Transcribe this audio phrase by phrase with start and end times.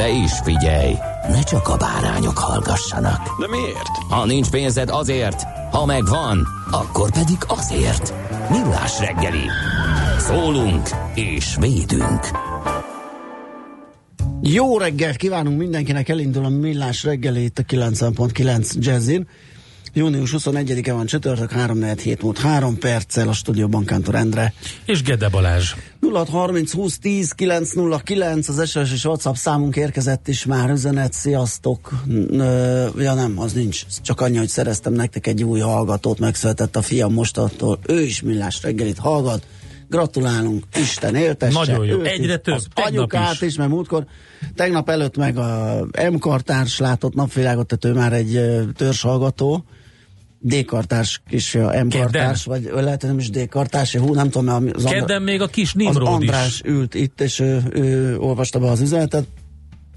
[0.00, 0.94] De is figyelj,
[1.28, 3.38] ne csak a bárányok hallgassanak.
[3.40, 3.96] De miért?
[4.08, 8.14] Ha nincs pénzed azért, ha megvan, akkor pedig azért.
[8.50, 9.44] Millás reggeli.
[10.18, 12.20] Szólunk és védünk.
[14.42, 19.28] Jó reggelt kívánunk mindenkinek, elindul a millás reggeli itt a 90.9 Jazzin.
[19.92, 24.52] Június 21-e van csütörtök, 3 hét múlt 3 perccel a stúdióban Kántor Endre.
[24.84, 25.74] És Gede Balázs.
[26.00, 31.92] 0630 20 10 909 az SOS és WhatsApp számunk érkezett is már üzenet, sziasztok.
[32.30, 33.82] Ö, ja nem, az nincs.
[34.02, 37.78] Csak annyi, hogy szereztem nektek egy új hallgatót, megszületett a fiam mostattól.
[37.86, 39.46] Ő is millás reggelit hallgat.
[39.88, 41.58] Gratulálunk, Isten éltesse.
[41.58, 42.02] Nagyon jó.
[42.02, 42.54] Egyre több.
[42.54, 43.40] Az anyukát is.
[43.40, 43.56] is.
[43.56, 44.04] mert múltkor,
[44.54, 45.80] tegnap előtt meg a
[46.10, 48.40] M-kartárs látott napvilágot, tehát ő már egy
[48.76, 49.64] törzshallgató.
[50.42, 54.84] D-kartárs kis ö, M-kartárs, vagy lehet, hogy nem is D-kartárs, hú, nem tudom, mert az
[54.84, 56.60] Kedden még a kis az Nimrod András is.
[56.64, 59.26] ült itt, és ő, ő olvasta be az üzenetet.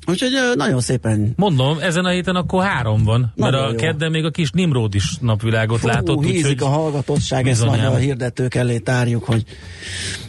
[0.05, 3.75] Úgyhogy nagyon szépen Mondom, ezen a héten akkor három van, mert Nagyon a jó.
[3.75, 7.71] kedden még a kis Nimrod is napvilágot Fú, látott, hízik úgyhogy a hallgatottság, ezt majd
[7.71, 7.93] bizonyám.
[7.95, 9.43] a hirdetők elé tárjuk, hogy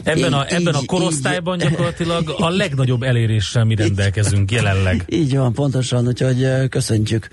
[0.03, 5.04] ebben a, így- ebben a így- korosztályban gyakorlatilag a legnagyobb eléréssel mi rendelkezünk jelenleg.
[5.09, 7.28] így van, pontosan, úgyhogy köszöntjük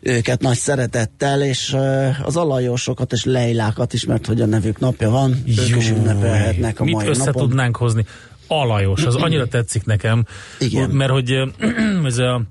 [0.00, 1.76] őket nagy szeretettel, és
[2.22, 6.80] az alajosokat és lejlákat is, mert hogy a nevük napja van, ők is Jó, ünnepelhetnek
[6.80, 7.48] a Mit mai össze napon.
[7.48, 8.04] tudnánk hozni?
[8.48, 10.24] Alajos, az annyira tetszik nekem,
[10.58, 10.90] Igen.
[10.90, 11.30] mert hogy
[12.04, 12.42] ez a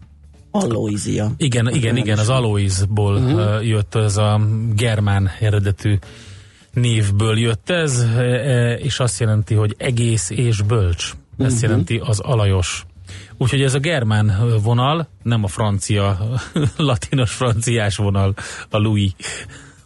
[0.51, 1.31] Aloizia.
[1.38, 3.33] Igen, igen, igen, az Aloisból Mhm.
[3.33, 3.67] uh-huh.
[3.67, 4.41] jött ez a
[4.75, 5.97] germán eredetű
[6.73, 8.05] névből jött ez,
[8.78, 11.03] és azt jelenti, hogy egész és bölcs.
[11.03, 11.44] Ezt Mhm.
[11.47, 11.61] uh-huh.
[11.61, 12.85] jelenti az alajos.
[13.38, 16.17] Úgyhogy ez a germán vonal, nem a francia,
[16.78, 18.34] latinos franciás vonal,
[18.69, 19.11] a Louis,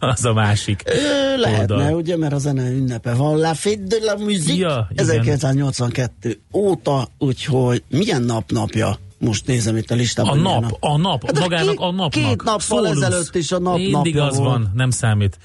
[0.14, 0.82] az a másik.
[0.86, 1.94] Ö, lehetne, oldal.
[1.94, 3.36] ugye, mert a zene ünnepe van.
[3.38, 5.04] La Fête de la Musique Ja, igen.
[5.04, 8.98] 1982 óta, úgyhogy milyen nap napja?
[9.18, 10.30] Most nézem itt a listában.
[10.38, 12.10] A milyen nap, a nap, Hát magának két- a napnak.
[12.10, 14.48] két nappal ezelőtt is a nap Mindig az volt.
[14.48, 15.38] van, nem számít.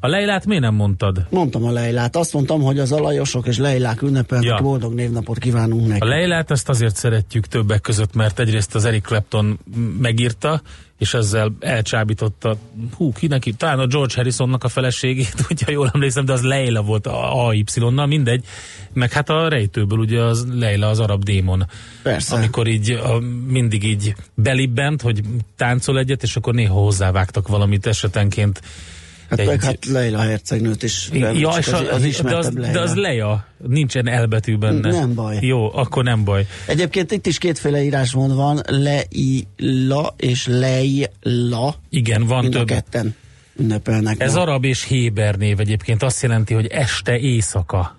[0.00, 1.26] A Leilát miért nem mondtad?
[1.30, 2.16] Mondtam a Leilát.
[2.16, 4.48] Azt mondtam, hogy az alajosok és Leilák ünnepelnek.
[4.48, 4.58] Ja.
[4.62, 6.00] Boldog névnapot kívánunk neki.
[6.00, 9.58] A Leilát ezt azért szeretjük többek között, mert egyrészt az Eric Clapton
[10.00, 10.62] megírta,
[11.04, 12.56] és ezzel elcsábította,
[12.96, 13.56] hú, kinek, írt?
[13.56, 18.06] talán a George Harrisonnak a feleségét, hogyha jól emlékszem, de az Leila volt a AY-nal,
[18.06, 18.44] mindegy,
[18.92, 21.66] meg hát a rejtőből ugye az Leila az arab démon.
[22.02, 22.34] Persze.
[22.34, 25.20] Amikor így a, mindig így belibbent, hogy
[25.56, 28.60] táncol egyet, és akkor néha hozzávágtak valamit esetenként.
[29.38, 31.08] Hát egy- meg hát Leila hercegnőt is.
[31.12, 34.90] Ja, az, a, az de, az, ismertebb de az Leia, nincsen elbetű benne.
[34.90, 35.38] Nem baj.
[35.40, 36.46] Jó, akkor nem baj.
[36.66, 41.74] Egyébként itt is kétféle írásmód van, Leila és Leila.
[41.88, 42.66] Igen, van Mind a több.
[42.66, 43.14] ketten
[43.56, 44.20] ünnepelnek.
[44.20, 44.40] Ez ma.
[44.40, 47.98] arab és héber név egyébként azt jelenti, hogy este éjszaka.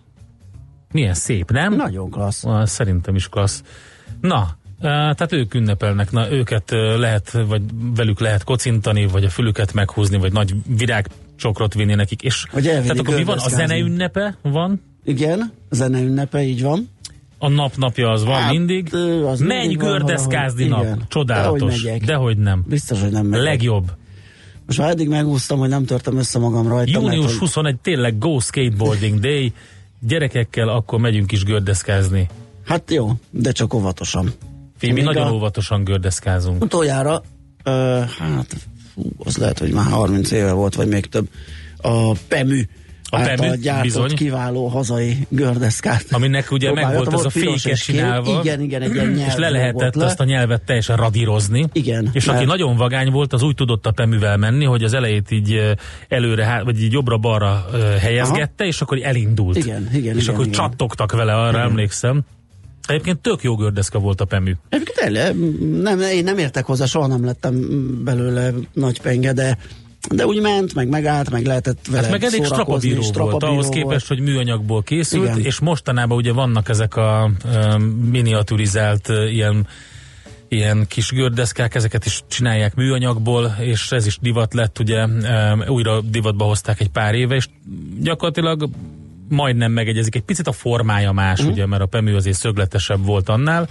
[0.92, 1.76] Milyen szép, nem?
[1.76, 2.44] Nagyon klassz.
[2.64, 3.62] Szerintem is klassz.
[4.22, 7.62] Na, eh, tehát ők ünnepelnek, na őket eh, lehet, vagy
[7.96, 10.56] velük lehet kocintani, vagy a fülüket meghúzni, vagy nagy
[11.36, 12.22] virágcsokrot vinni nekik.
[12.22, 13.38] És elvinni tehát akkor mi van?
[13.38, 16.90] A zene ünnepe van, Igen, zene ünnepe, így van.
[17.38, 18.94] a napnapja az van Hát, mindig.
[19.26, 20.82] az Menj mindig gördeszkázni nap.
[20.82, 21.04] Igen.
[21.08, 21.82] Csodálatos.
[21.84, 22.02] Dehogy.
[22.02, 22.64] Dehogy nem.
[22.68, 23.46] Biztos, hogy nem megyek.
[23.46, 23.92] Legjobb.
[24.66, 26.92] Most már eddig megúsztam, hogy nem törtem össze magam rajta.
[26.92, 29.54] Június mert, hogy 21 tényleg Go Skateboarding Day.
[30.00, 32.28] Gyerekekkel akkor megyünk is gördeszkázni.
[32.66, 34.34] Hát jó, de csak óvatosan.
[34.78, 36.64] Fi, mi Még nagyon a- óvatosan gördeszkázunk.
[36.64, 37.22] Utoljára,
[37.64, 37.72] ö,
[38.20, 38.56] hát
[38.96, 41.28] fú, az lehet, hogy már 30 éve volt, vagy még több,
[41.78, 42.62] a PEMÜ
[43.10, 44.16] A által gyártott bizony.
[44.16, 46.06] kiváló hazai gördeszkát.
[46.12, 47.74] Aminek ugye meg volt az a kék.
[47.74, 48.40] csinálva.
[48.44, 50.06] Igen, igen, egy ilyen nyelv És le lehetett le.
[50.06, 51.66] azt a nyelvet teljesen radírozni.
[51.74, 54.94] Igen, És aki mert- nagyon vagány volt, az úgy tudott a peművel menni, hogy az
[54.94, 55.76] elejét így
[56.10, 57.66] előre, vagy így jobbra-balra
[58.00, 59.58] helyezgette, és akkor elindult.
[59.58, 60.60] Igen, igen, És igen, akkor igen.
[60.60, 61.70] csattogtak vele, arra Igen.
[61.70, 62.22] emlékszem.
[62.88, 64.54] Egyébként tök jó gördeszka volt a Pemű.
[64.70, 65.34] Egyébként el,
[65.82, 67.56] nem, én nem értek hozzá, soha nem lettem
[68.04, 69.58] belőle nagy penge, de
[70.10, 74.08] de úgy ment, meg megállt, meg lehetett vele Hát meg elég strapabíró volt, ahhoz képest,
[74.08, 75.40] hogy műanyagból készült, Igen.
[75.40, 79.68] és mostanában ugye vannak ezek a um, miniaturizált uh, ilyen
[80.48, 86.02] ilyen kis gördeszkák, ezeket is csinálják műanyagból, és ez is divat lett, ugye um, újra
[86.02, 87.48] divatba hozták egy pár éve, és
[88.00, 88.70] gyakorlatilag
[89.30, 90.16] majdnem megegyezik.
[90.16, 91.54] Egy picit a formája más, uh-huh.
[91.54, 93.70] ugye, mert a Pemű azért szögletesebb volt annál,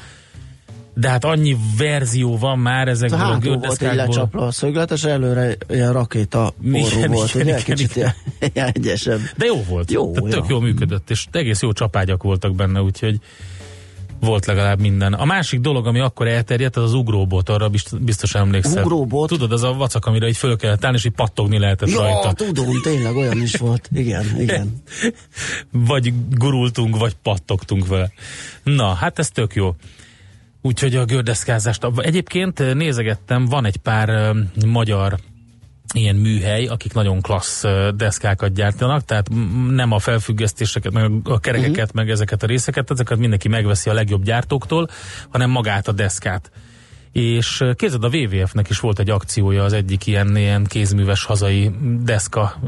[0.95, 5.57] de hát annyi verzió van már ezekből a, a volt egy lecsapra a szögletes, előre
[5.69, 7.43] ilyen rakéta igen, volt, igen, ugye?
[7.43, 8.15] Igen, Kicsit igen.
[8.53, 9.21] Ilyen, egyesebb.
[9.37, 9.91] De jó volt.
[9.91, 13.19] Jó, Tehát tök jó működött, és egész jó csapágyak voltak benne, úgyhogy
[14.21, 15.13] volt legalább minden.
[15.13, 17.71] A másik dolog, ami akkor elterjedt, az az ugróbot, arra
[18.01, 18.83] biztos emlékszel.
[18.83, 19.29] Ugróbot?
[19.29, 22.33] Tudod, az a vacak, amire egy föl kellett állni, és így pattogni lehetett ja, rajta.
[22.33, 23.89] tudom, tényleg olyan is volt.
[23.93, 24.83] Igen, igen.
[25.91, 28.13] vagy gurultunk, vagy pattogtunk vele.
[28.63, 29.75] Na, hát ez tök jó.
[30.63, 31.87] Úgyhogy a gördeszkázást.
[31.97, 34.35] Egyébként nézegettem, van egy pár
[34.67, 35.19] magyar
[35.95, 37.65] ilyen műhely, akik nagyon klassz
[37.97, 39.29] deszkákat gyártanak, tehát
[39.71, 41.95] nem a felfüggesztéseket, meg a kerekeket, uh-huh.
[41.95, 44.89] meg ezeket a részeket, ezeket mindenki megveszi a legjobb gyártóktól,
[45.29, 46.51] hanem magát a deszkát.
[47.13, 51.71] És képzeld, a WWF-nek is volt egy akciója az egyik ilyen, ilyen kézműves hazai
[52.05, 52.61] deszka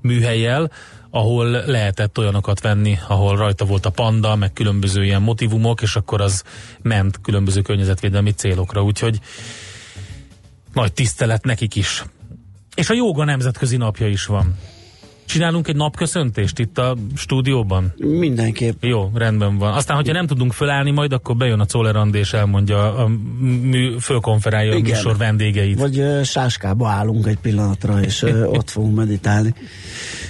[0.00, 0.70] műhelyjel,
[1.10, 6.20] ahol lehetett olyanokat venni, ahol rajta volt a panda, meg különböző ilyen motivumok, és akkor
[6.20, 6.44] az
[6.82, 9.20] ment különböző környezetvédelmi célokra, úgyhogy
[10.72, 12.04] nagy tisztelet nekik is.
[12.74, 14.54] És a joga nemzetközi napja is van.
[15.26, 17.94] Csinálunk egy napköszöntést itt a stúdióban?
[17.96, 18.82] Mindenképp.
[18.82, 19.72] Jó, rendben van.
[19.72, 23.08] Aztán, hogyha nem tudunk fölállni majd, akkor bejön a Czolerand és elmondja a
[23.62, 25.78] mű, fölkonferálja a műsor vendégeit.
[25.78, 29.54] Vagy uh, sáskába állunk egy pillanatra, és uh, ott fogunk meditálni.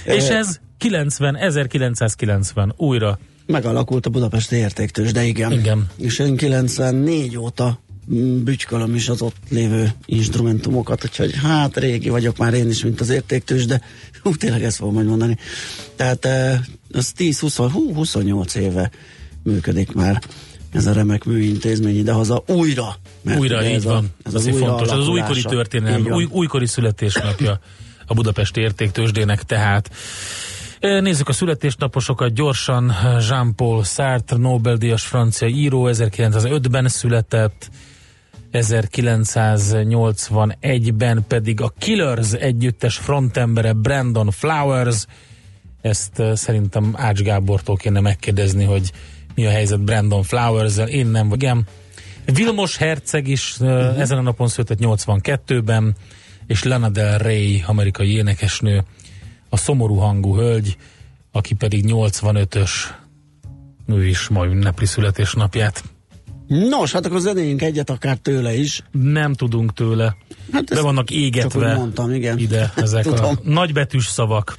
[0.05, 3.19] és ez 90, 1990 újra.
[3.45, 5.51] Megalakult a Budapesti értéktős, de igen.
[5.51, 5.87] igen.
[5.97, 7.79] És én 94 óta
[8.43, 13.09] bütykölöm is az ott lévő instrumentumokat, úgyhogy hát régi vagyok már én is, mint az
[13.09, 13.81] értéktős, de
[14.21, 15.37] hú, tényleg ezt fogom majd mondani.
[15.95, 16.25] Tehát
[16.91, 18.91] az 10-20, hú, 28 éve
[19.43, 20.21] működik már
[20.71, 22.95] ez a remek műintézmény idehaza újra.
[23.37, 24.11] Újra, így ez van.
[24.23, 24.87] A, ez az, az fontos.
[24.87, 27.59] Ez az újkori történelem, új, újkori születésnapja
[28.05, 29.91] a Budapesti értéktősdének tehát.
[30.79, 32.93] Nézzük a születésnaposokat gyorsan.
[33.29, 37.69] Jean-Paul Sartre, Nobel-díjas francia író, 1905-ben született,
[38.51, 45.05] 1981-ben pedig a Killers együttes frontembere Brandon Flowers.
[45.81, 48.91] Ezt szerintem Ács Gábortól kéne megkérdezni, hogy
[49.35, 50.87] mi a helyzet Brandon Flowers-zel.
[50.87, 51.41] Én nem vagy.
[51.41, 51.67] Igen.
[52.25, 53.99] Vilmos Herceg is uh-huh.
[53.99, 55.95] ezen a napon született 82-ben,
[56.47, 58.83] és Lana Del Rey, amerikai énekesnő,
[59.49, 60.77] a szomorú hangú hölgy,
[61.31, 62.71] aki pedig 85-ös,
[63.87, 65.83] ő is majd ünnepli születésnapját.
[66.47, 68.81] Nos, hát akkor zenéljünk egyet akár tőle is.
[68.91, 70.15] Nem tudunk tőle.
[70.51, 72.37] Hát De vannak égetve mondtam, igen.
[72.37, 74.57] ide ezek a nagybetűs szavak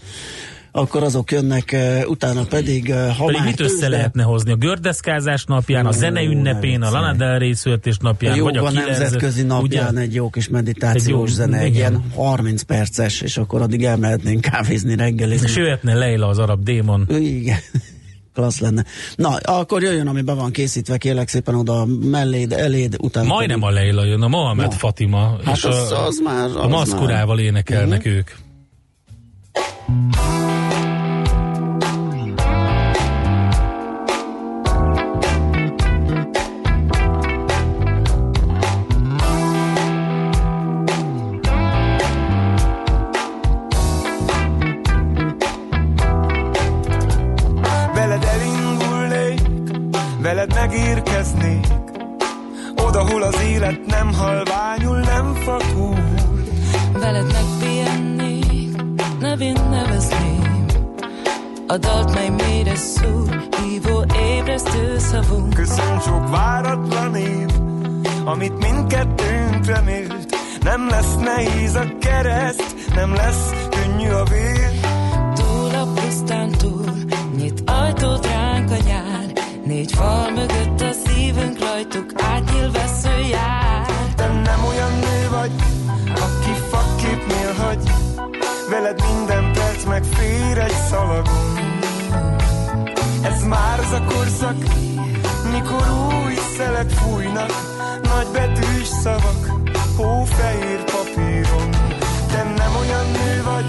[0.76, 4.52] akkor azok jönnek, uh, utána pedig, uh, ha pedig már mit össze lehetne hozni?
[4.52, 9.92] A gördeszkázás napján, a zene ünnepén, a Lana Del Rey születésnapján, vagy a, nemzetközi napján
[9.92, 10.00] ugye?
[10.00, 14.40] egy jó kis meditációs egy jó, zene, egy ilyen 30 perces, és akkor addig elmehetnénk
[14.40, 15.48] kávézni reggelizni.
[15.48, 17.06] És jöhetne Leila az arab démon.
[17.08, 17.58] Igen
[18.36, 18.84] klassz lenne.
[19.16, 23.26] Na, akkor jöjjön, ami be van készítve, kérlek szépen oda melléd, eléd, utána.
[23.26, 23.76] Majdnem pedig...
[23.76, 24.76] a Leila jön, a Mohamed no.
[24.76, 27.44] Fatima, hát és az, a, az már, az a maszkurával már.
[27.44, 28.14] énekelnek uh-huh.
[28.14, 28.30] ők.
[61.76, 65.54] A dalt, mely mélyre szúr, hívó ébresztő szavunk.
[65.54, 67.48] Köszönj sok váratlan év,
[68.24, 70.36] amit mindkettőnk remélt.
[70.60, 74.70] Nem lesz nehéz a kereszt, nem lesz könnyű a vér.
[75.34, 76.84] Túl a pusztán túl,
[77.36, 79.32] nyit ajtót ránk a nyár.
[79.64, 83.86] Négy fal mögött a szívünk rajtuk átnyíl vesző jár.
[84.14, 85.52] Te nem olyan nő vagy,
[86.08, 87.90] aki fakképnél hagy,
[88.70, 91.55] veled minden perc megfér egy szalagon.
[93.86, 94.56] Ez már az a korszak,
[95.52, 95.86] mikor
[96.24, 97.52] új szelek fújnak,
[98.02, 99.52] nagy betűs szavak,
[99.96, 101.70] hófehér papíron.
[102.28, 103.66] Te nem olyan nő vagy,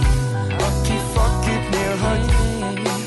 [0.50, 2.26] aki fakképnél hagy,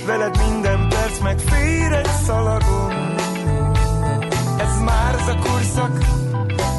[0.07, 3.15] veled minden perc megfér egy szalagon.
[5.43, 5.99] korszak,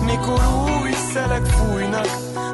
[0.05, 0.41] mikor
[0.81, 2.07] új szelek fújnak,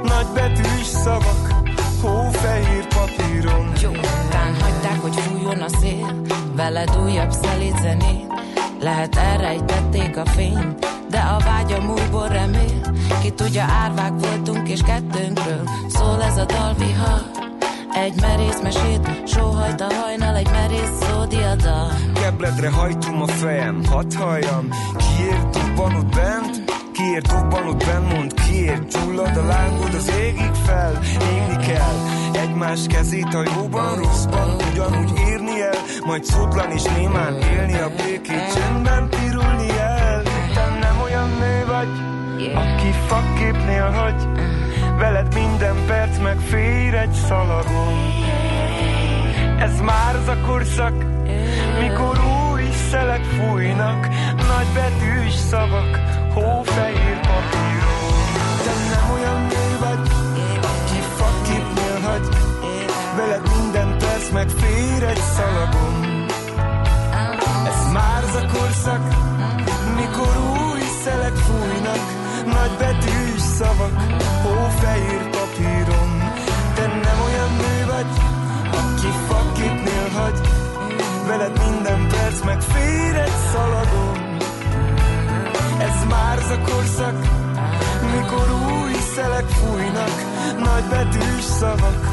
[0.04, 1.54] nagy betűs szavak,
[2.02, 3.72] hófehér papíron.
[3.82, 3.92] Jó,
[4.30, 6.17] tán hagyták, hogy fújjon a szél,
[6.68, 8.34] veled újabb szelíd zenét.
[8.80, 12.82] Lehet elrejtették a fényt, de a vágyam újból remél.
[13.22, 17.22] Ki tudja, árvák voltunk és kettőnkről, szól ez a dal vihar.
[17.94, 21.92] Egy merész mesét, sóhajt a hajnal, egy merész szódiadal.
[22.14, 26.37] Kebletre hajtom a fejem, hadd halljam, kiért dubban ott bent,
[26.98, 31.00] kiért dubban ott bent, mond kiért gyullad a lángod az égig fel,
[31.32, 31.96] égni kell.
[32.34, 38.54] Egymás kezét a jóban, rosszban, ugyanúgy írni el, majd szótlan és némán élni a békét,
[38.54, 40.24] csendben pirulni el.
[40.54, 41.90] Te nem olyan nő vagy,
[42.54, 44.28] aki fakképnél hagy,
[44.98, 47.96] veled minden perc megfér egy szalagon.
[49.60, 51.06] Ez már az a korszak,
[51.80, 52.20] mikor
[52.52, 58.16] új szelek fújnak, nagy betűs szavak, hófehér papíron.
[58.66, 60.02] Te nem olyan nő vagy,
[60.72, 62.28] aki faképnél hagy,
[63.16, 65.96] veled minden perc megfér egy szalagon.
[67.72, 69.04] Ez már az a korszak,
[69.96, 72.04] mikor új szelek fújnak,
[72.46, 73.96] nagy betűs szavak,
[74.44, 76.10] hófehér papíron.
[76.76, 78.12] Te nem olyan nő vagy,
[78.82, 80.40] aki faképnél hagy,
[81.28, 84.27] veled minden perc megfér egy szalagon.
[86.10, 87.18] Már a korszak,
[88.16, 90.12] mikor új szelek fújnak,
[90.64, 92.06] nagy betűs szavak,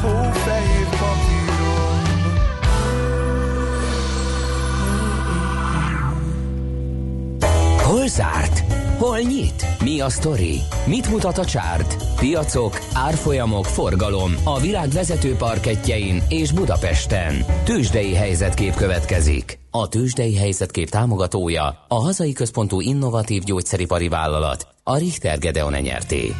[0.00, 2.00] hófehér papíron.
[7.78, 8.71] Hol zárt?
[9.02, 9.66] Hol nyit?
[9.84, 10.58] Mi a sztori?
[10.86, 11.96] Mit mutat a csárt?
[12.16, 17.34] Piacok, árfolyamok, forgalom a világ vezető parketjein és Budapesten.
[17.64, 19.58] Tősdei helyzetkép következik.
[19.70, 26.34] A Tősdei helyzetkép támogatója a hazai központú innovatív gyógyszeripari vállalat, a Richter Gedeon nyerté.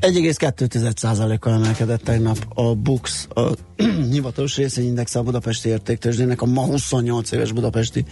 [0.00, 3.50] 1,2%-kal emelkedett tegnap a BUX, a
[4.10, 8.04] hivatalos részvényindex a budapesti értéktősdének, a ma 28 éves budapesti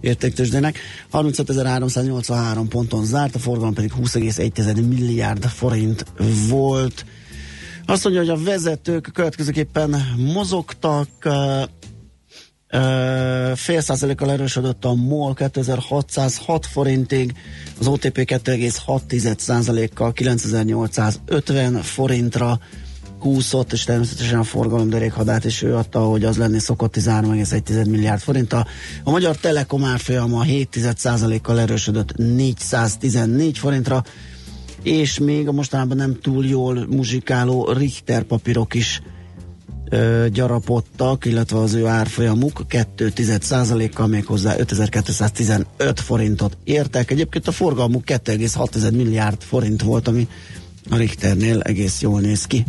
[0.00, 0.78] értéktősdének.
[1.12, 6.04] 35.383 ponton zárt, a forgalom pedig 20,1 milliárd forint
[6.48, 7.04] volt.
[7.86, 11.08] Azt mondja, hogy a vezetők következőképpen mozogtak,
[13.54, 17.34] fél százalékkal erősödött a MOL 2606 forintig,
[17.78, 22.58] az OTP 2,6 százalékkal 9850 forintra
[23.26, 28.20] kúszott, és természetesen a forgalom derékhadát is ő adta, hogy az lenni szokott 13,1 milliárd
[28.20, 28.66] forinttal.
[29.04, 30.76] A Magyar Telekom árfolyama 7
[31.42, 34.04] kal erősödött 414 forintra,
[34.82, 39.02] és még a mostanában nem túl jól muzsikáló Richter papírok is
[39.90, 43.12] ö, gyarapodtak, illetve az ő árfolyamuk 2
[43.94, 47.10] kal méghozzá 5215 forintot értek.
[47.10, 50.28] Egyébként a forgalmuk 2,6 milliárd forint volt, ami
[50.90, 52.64] a Richternél egész jól néz ki.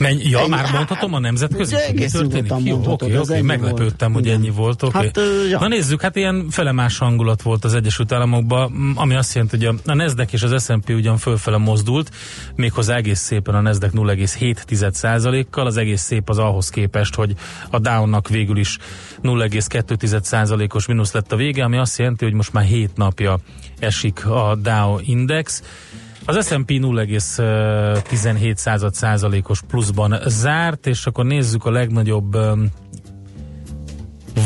[0.00, 1.76] Menj, ja, Ennyi- már mondhatom a nemzetközi?
[1.76, 2.52] Egész történik?
[2.62, 4.24] Jó, oké, oké, meglepődtem, volt.
[4.24, 4.82] hogy ennyi volt.
[4.82, 4.96] Oké.
[4.96, 5.20] Hát,
[5.50, 5.58] ja.
[5.58, 9.90] Na nézzük, hát ilyen felemás hangulat volt az Egyesült Államokban, ami azt jelenti, hogy a,
[9.90, 12.10] a Nasdaq és az S&P ugyan fölfele mozdult,
[12.54, 17.34] méghozzá egész szépen a Nasdaq 0,7%-kal, az egész szép az ahhoz képest, hogy
[17.70, 18.78] a Dow-nak végül is
[19.22, 23.38] 0,2%-os mínusz lett a vége, ami azt jelenti, hogy most már 7 napja
[23.78, 25.62] esik a Dow Index.
[26.26, 32.36] Az S&P 0,17 század százalékos pluszban zárt, és akkor nézzük a legnagyobb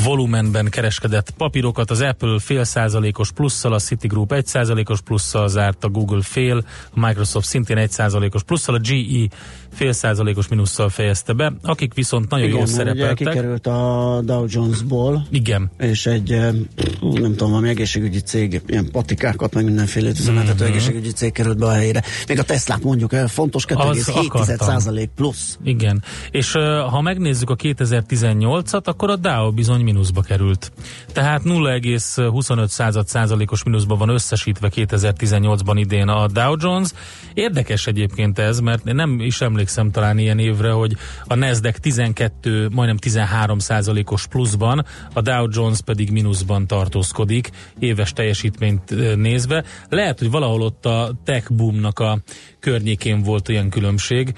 [0.04, 1.90] volumenben kereskedett papírokat.
[1.90, 7.06] Az Apple fél százalékos plusszal, a Citigroup egy százalékos plusszal zárt, a Google fél, a
[7.06, 9.28] Microsoft szintén egy százalékos plusszal, a GE
[9.72, 13.16] fél százalékos mínusszal fejezte be, akik viszont nagyon Igen, jól mert ugye szerepeltek.
[13.16, 16.52] kikerült a Dow Jonesból, Igen, és egy, eh,
[17.00, 20.62] nem tudom, valami egészségügyi cég, ilyen patikákat, meg mindenféle üzemeltető Mhm.
[20.64, 20.72] mm-hmm.
[20.72, 22.02] egészségügyi cég került be a helyére.
[22.28, 24.68] Még a Teslát mondjuk fontos Az 2,7 akartam.
[24.68, 25.58] százalék plusz.
[25.62, 30.72] Igen, és uh, ha megnézzük a 2018-at, akkor a Dow bizony mínuszba került.
[31.12, 36.88] Tehát 0,25 század százalékos mínuszba van összesítve 2018-ban idén a Dow Jones.
[37.34, 42.96] Érdekes egyébként ez, mert nem is emlékszem talán ilyen évre, hogy a Nasdaq 12, majdnem
[42.96, 49.64] 13 százalékos pluszban, a Dow Jones pedig mínuszban tartózkodik, éves teljesítményt nézve.
[49.88, 52.18] Lehet, hogy valahol ott a tech boomnak a
[52.60, 54.34] környékén volt olyan különbség,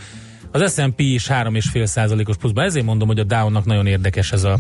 [0.53, 4.59] az S&P is 3,5 százalékos pluszban, ezért mondom, hogy a Dow-nak nagyon érdekes ez a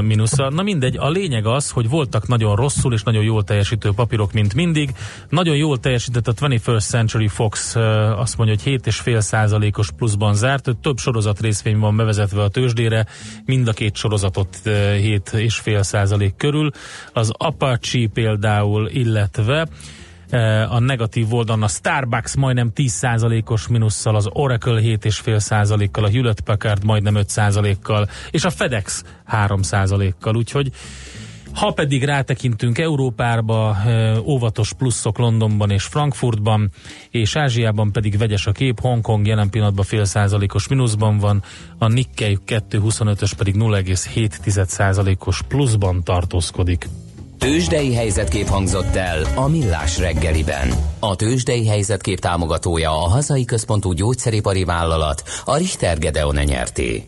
[0.00, 0.48] mínusza.
[0.48, 4.54] Na mindegy, a lényeg az, hogy voltak nagyon rosszul és nagyon jól teljesítő papírok, mint
[4.54, 4.90] mindig.
[5.28, 7.76] Nagyon jól teljesített a 21st Century Fox,
[8.16, 10.76] azt mondja, hogy 7,5 százalékos pluszban zárt.
[10.82, 13.06] Több sorozat részvény van bevezetve a tőzsdére,
[13.44, 16.70] mind a két sorozatot uh, 7,5 százalék körül.
[17.12, 19.68] Az Apache például, illetve
[20.68, 27.14] a negatív oldalon a Starbucks majdnem 10%-os minusszal, az Oracle 7,5%-kal, a Hewlett Packard majdnem
[27.18, 30.72] 5%-kal, és a FedEx 3%-kal, úgyhogy
[31.54, 33.76] ha pedig rátekintünk Európába,
[34.24, 36.70] óvatos pluszok Londonban és Frankfurtban,
[37.10, 41.42] és Ázsiában pedig vegyes a kép, Hongkong jelen pillanatban fél százalékos mínuszban van,
[41.78, 46.88] a Nikkei 225-ös pedig 0,7 százalékos pluszban tartózkodik.
[47.42, 50.72] Tőzsdei helyzetkép hangzott el a Millás reggeliben.
[51.00, 57.04] A Tőzsdei helyzetkép támogatója a hazai központú gyógyszeripari vállalat, a Richter Gedeon nyerté.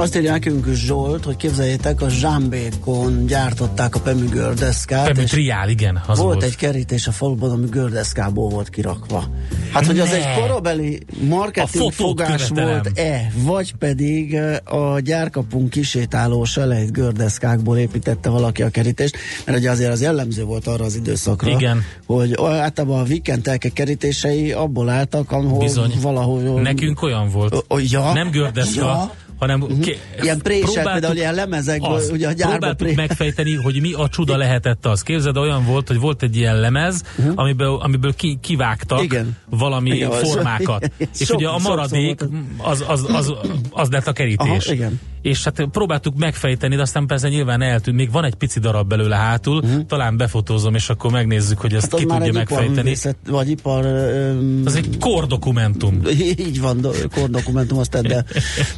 [0.00, 5.12] Azt írja nekünk Zsolt, hogy képzeljétek, a Zsámbékon gyártották a Pemű gördeszkát.
[5.12, 5.96] Pemű triál, igen.
[6.06, 9.24] Az volt, volt egy kerítés a faluban, ami gördeszkából volt kirakva.
[9.72, 10.14] Hát, hogy az Ne.
[10.14, 18.62] egy korabeli marketing fogás volt-e, vagy pedig eh, a gyárkapunk kisétáló selejt gördeszkákból építette valaki
[18.62, 21.82] a kerítést, mert ugye azért az jellemző volt arra az időszakra, Igen.
[22.06, 25.92] hogy általában a weekend kerítései abból álltak, ahol Bizony.
[26.02, 26.60] valahol...
[26.60, 27.52] Nekünk olyan volt.
[27.52, 28.12] Ö, ö, ja.
[28.12, 29.12] Nem gördeszka, Ja.
[29.38, 30.22] Hanem ké- Mhm.
[30.24, 32.10] Ilyen prések, próbáltuk- például ilyen lemezekből, az.
[32.12, 35.02] ugye a gyárba Próbáltuk pré- megfejteni, hogy mi a csuda lehetett az.
[35.02, 37.02] Képzeld, olyan volt, hogy volt egy ilyen lemez,
[37.34, 39.02] amiből, amiből ki, kivágtak.
[39.02, 39.36] Igen.
[39.50, 40.84] valami Igen, az- formákat.
[40.98, 42.20] igen, és sok- ugye a maradék
[42.56, 43.32] az, az, az,
[43.70, 44.64] az lett a kerítés.
[44.66, 45.00] Aha, igen.
[45.22, 47.96] És hát próbáltuk megfejteni, de aztán persze nyilván eltűnt.
[47.96, 51.84] Még van egy pici darab belőle hátul, talán befotózom, és akkor megnézzük, hogy ezt.
[51.84, 52.70] Hát az ki tudja megfejteni.
[52.72, 53.84] iparművészet, vagy ipar...
[53.84, 56.00] Öm, Az egy kordokumentum.
[56.48, 58.24] így van, do- kordokumentum, azt tedd el.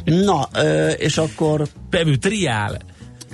[0.25, 0.47] Na,
[0.97, 2.77] és akkor Pemű triál.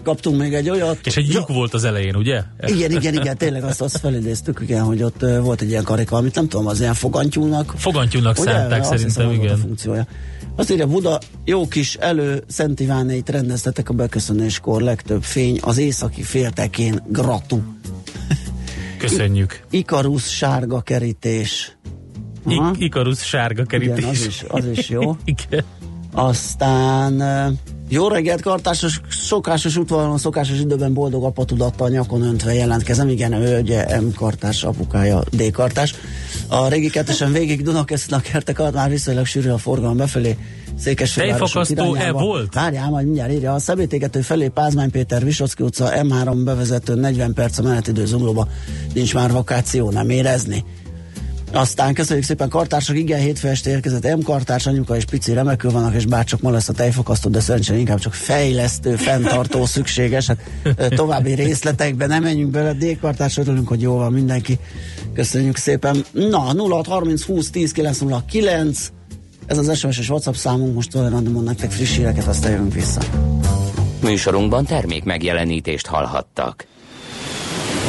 [0.03, 0.99] kaptunk még egy olyat.
[1.05, 2.41] És egy Ja, lyuk volt az elején, ugye?
[2.65, 6.35] igen, igen, igen, tényleg azt, azt felidéztük, igen, hogy ott volt egy ilyen karika, amit
[6.35, 7.73] nem tudom, az ilyen fogantyúnak.
[7.77, 8.51] Fogantyúnak Ugye?
[8.51, 9.57] szánták Azt hiszem, szerintem, az a igen.
[9.57, 10.07] funkciója.
[10.55, 16.21] Azt írja Buda, jó kis elő Szent Ivánét rendeztetek a beköszönéskor, legtöbb fény az északi
[16.23, 17.59] féltekén, gratu.
[18.97, 19.59] Köszönjük.
[19.69, 21.77] Ikarus sárga kerítés.
[22.45, 22.71] Aha.
[22.75, 23.97] Ik- Ikarus sárga kerítés.
[23.97, 25.17] Igen, az is, az is jó.
[25.25, 25.63] Igen.
[26.17, 27.23] Aztán
[27.89, 33.09] jó reggelt, kartásos, szokásos útvonalon, szokásos időben boldog apatudattal nyakon öntve jelentkezem.
[33.09, 35.95] Igen, ő ugye M kartárs, apukája D kartárs.
[36.47, 40.37] A régi kettesen végig Dunakesznak kertek alatt már viszonylag sűrű a forgalom befelé.
[40.77, 42.19] Székesfehérvárosok Tejfakasztó e irányába.
[42.19, 42.53] volt?
[42.53, 43.53] Várjál, majd mindjárt írja.
[43.53, 48.47] A Szebétégető felé Pázmány Péter, Visocki utca, M3 bevezető 40 perc a menetidő zuglóba.
[48.93, 50.63] Nincs már vakáció, nem érezni.
[51.51, 55.93] Aztán köszönjük szépen kartársak, igen, hétfő este érkezett M kartárs, anyuka és pici remekül vannak,
[55.93, 60.27] és bár csak ma lesz a tejfakasztó, de szerencsére inkább csak fejlesztő, fenntartó szükséges.
[60.27, 60.39] Hát
[60.89, 64.59] további részletekbe nem menjünk bele, D kartárs, örülünk, hogy jól van mindenki.
[65.13, 66.05] Köszönjük szépen.
[66.11, 68.91] Na, 0630 20 10 909,
[69.45, 73.01] ez az SMS és WhatsApp számunk, most mond nektek friss híreket, aztán jövünk vissza.
[74.01, 76.67] Műsorunkban termék megjelenítést hallhattak.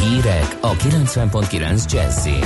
[0.00, 2.44] Hírek a 90.9 Jazzin.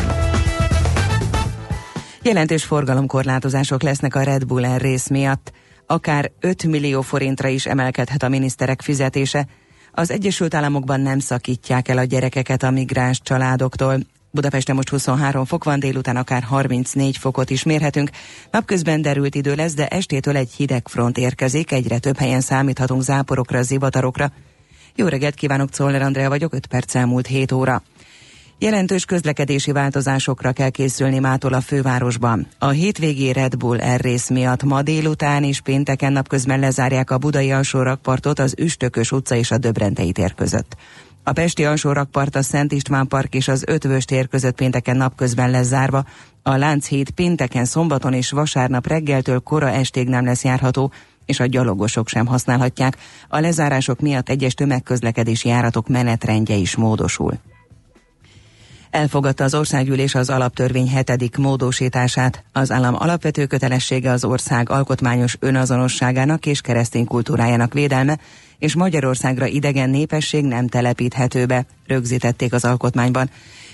[2.23, 5.53] Jelentős forgalomkorlátozások lesznek a Red Bull rész miatt.
[5.87, 9.47] Akár 5 millió forintra is emelkedhet a miniszterek fizetése.
[9.93, 13.99] Az Egyesült Államokban nem szakítják el a gyerekeket a migráns családoktól.
[14.31, 18.11] Budapesten most 23 fok van, délután akár 34 fokot is mérhetünk.
[18.51, 23.63] Napközben derült idő lesz, de estétől egy hideg front érkezik, egyre több helyen számíthatunk záporokra,
[23.63, 24.33] zivatarokra.
[24.95, 27.83] Jó reggelt kívánok, Czoller Andrea vagyok, 5 perc elmúlt 7 óra.
[28.63, 32.47] Jelentős közlekedési változásokra kell készülni mától a fővárosban.
[32.59, 37.53] A hétvégi Red Bull R rész miatt ma délután és pénteken napközben lezárják a budai
[37.53, 40.77] alsó rakpartot az Üstökös utca és a Döbrentei tér között.
[41.23, 45.51] A Pesti alsó rakpart a Szent István park és az Ötvös tér között pénteken napközben
[45.51, 46.05] lesz zárva.
[46.43, 50.93] A Lánchíd pénteken, szombaton és vasárnap reggeltől kora estig nem lesz járható,
[51.31, 52.97] és a gyalogosok sem használhatják.
[53.29, 57.39] A lezárások miatt egyes tömegközlekedési járatok menetrendje is módosul.
[58.91, 62.45] Elfogadta az országgyűlés az alaptörvény hetedik módosítását.
[62.53, 68.19] Az állam alapvető kötelessége az ország alkotmányos önazonosságának és keresztény kultúrájának védelme,
[68.59, 73.31] és Magyarországra idegen népesség nem telepíthető be, rögzítették az alkotmányban.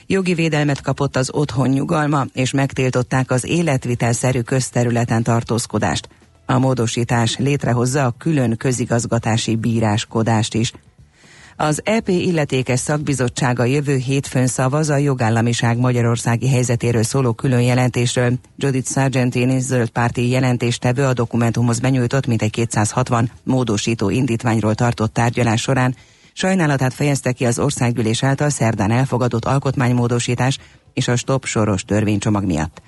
[0.07, 6.09] Jogi védelmet kapott az otthon nyugalma, és megtiltották az életvitelszerű közterületen tartózkodást.
[6.46, 10.72] A módosítás létrehozza a külön közigazgatási bíráskodást is.
[11.56, 18.32] Az EP illetékes szakbizottsága jövő hétfőn szavaz a jogállamiság magyarországi helyzetéről szóló külön jelentésről.
[18.56, 25.94] Judith Sargentini zöld párti jelentéstevő a dokumentumhoz benyújtott mintegy 260 módosító indítványról tartott tárgyalás során
[26.32, 30.59] sajnálatát fejezte ki az országgyűlés által szerdán elfogadott alkotmánymódosítás
[30.92, 32.82] és a stop soros törvénycsomag miatt.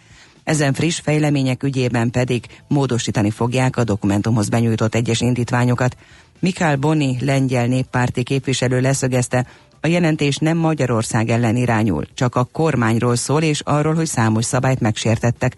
[0.48, 5.96] Ezen friss fejlemények ügyében pedig módosítani fogják a dokumentumhoz benyújtott egyes indítványokat.
[6.38, 9.46] Mikál Boni, lengyel néppárti képviselő leszögezte,
[9.80, 14.80] a jelentés nem Magyarország ellen irányul, csak a kormányról szól és arról, hogy számos szabályt
[14.80, 15.56] megsértettek.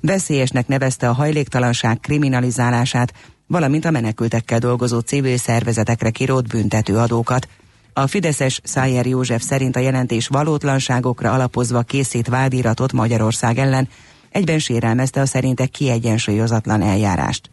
[0.00, 3.12] Veszélyesnek nevezte a hajléktalanság kriminalizálását,
[3.46, 7.48] valamint a menekültekkel dolgozó civil szervezetekre kirót büntető adókat.
[7.92, 13.88] A Fideszes Szájer József szerint a jelentés valótlanságokra alapozva készít vádiratot Magyarország ellen,
[14.36, 17.50] egyben sérelmezte a szerinte kiegyensúlyozatlan eljárást.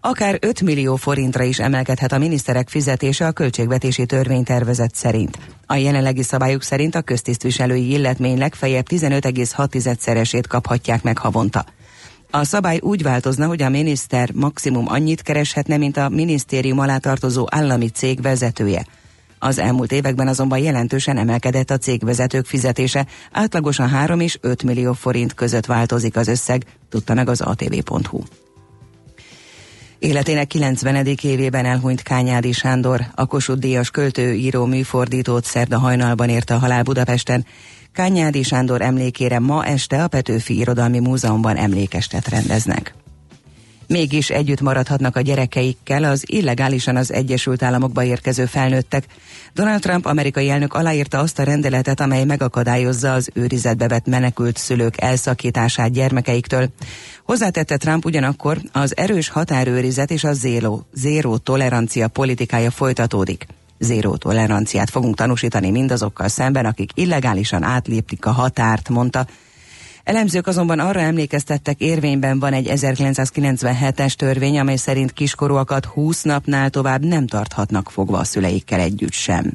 [0.00, 5.38] Akár 5 millió forintra is emelkedhet a miniszterek fizetése a költségvetési törvénytervezet szerint.
[5.66, 11.64] A jelenlegi szabályok szerint a köztisztviselői illetmény legfeljebb 15,6-szeresét kaphatják meg havonta.
[12.30, 17.46] A szabály úgy változna, hogy a miniszter maximum annyit kereshetne, mint a minisztérium alá tartozó
[17.50, 18.86] állami cég vezetője.
[19.44, 25.34] Az elmúlt években azonban jelentősen emelkedett a cégvezetők fizetése, átlagosan 3 és 5 millió forint
[25.34, 28.22] között változik az összeg, tudta meg az atv.hu.
[29.98, 31.06] Életének 90.
[31.22, 36.82] évében elhunyt Kányádi Sándor, a Kossuth Díjas költő, író, műfordítót szerda hajnalban érte a halál
[36.82, 37.46] Budapesten.
[37.92, 43.01] Kányádi Sándor emlékére ma este a Petőfi Irodalmi Múzeumban emlékestet rendeznek
[43.92, 49.04] mégis együtt maradhatnak a gyerekeikkel az illegálisan az Egyesült Államokba érkező felnőttek.
[49.54, 55.00] Donald Trump amerikai elnök aláírta azt a rendeletet, amely megakadályozza az őrizetbe vett menekült szülők
[55.00, 56.68] elszakítását gyermekeiktől.
[57.24, 63.46] Hozzátette Trump ugyanakkor, az erős határőrizet és a zéró, zéró tolerancia politikája folytatódik.
[63.78, 69.26] Zéró toleranciát fogunk tanúsítani mindazokkal szemben, akik illegálisan átlépik a határt, mondta.
[70.04, 77.04] Elemzők azonban arra emlékeztettek, érvényben van egy 1997-es törvény, amely szerint kiskorúakat 20 napnál tovább
[77.04, 79.52] nem tarthatnak fogva a szüleikkel együtt sem.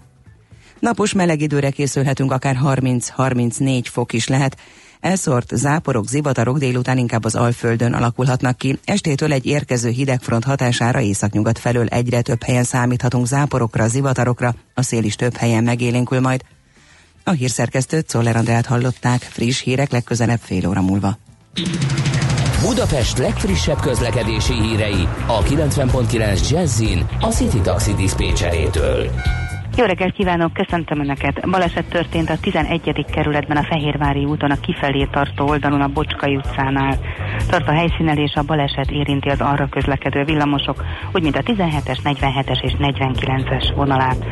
[0.79, 4.57] Napos meleg időre készülhetünk, akár 30-34 fok is lehet.
[4.99, 8.79] Elszórt záporok, zivatarok délután inkább az Alföldön alakulhatnak ki.
[8.85, 15.03] Estétől egy érkező hidegfront hatására északnyugat felől egyre több helyen számíthatunk záporokra, zivatarokra, a szél
[15.03, 16.41] is több helyen megélénkül majd.
[17.27, 21.17] A hírszerkesztőt Czoller Andrát hallották, friss hírek legközelebb fél óra múlva.
[22.61, 29.09] Budapest legfrissebb közlekedési hírei a 90.9 Jazzin a City Taxi Dispécsejétől.
[29.77, 31.49] Jó reggelt kívánok, köszöntöm Önöket.
[31.49, 33.05] Baleset történt a 11.
[33.11, 36.97] kerületben a Fehérvári úton a kifelé tartó oldalon a Bocskai utcánál.
[37.49, 42.63] Tart a helyszínelés a baleset érinti az arra közlekedő villamosok, úgy mint a 17-es, 47-es
[42.63, 44.25] és 49-es vonalát.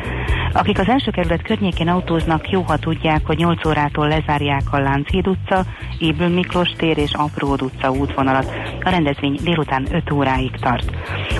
[0.52, 5.28] Akik az első kerület környékén autóznak, jó, ha tudják, hogy 8 órától lezárják a Lánchíd
[5.28, 5.64] utca,
[5.98, 8.52] Ébül Miklós tér és Apród utca útvonalat.
[8.82, 10.90] A rendezvény délután 5 óráig tart.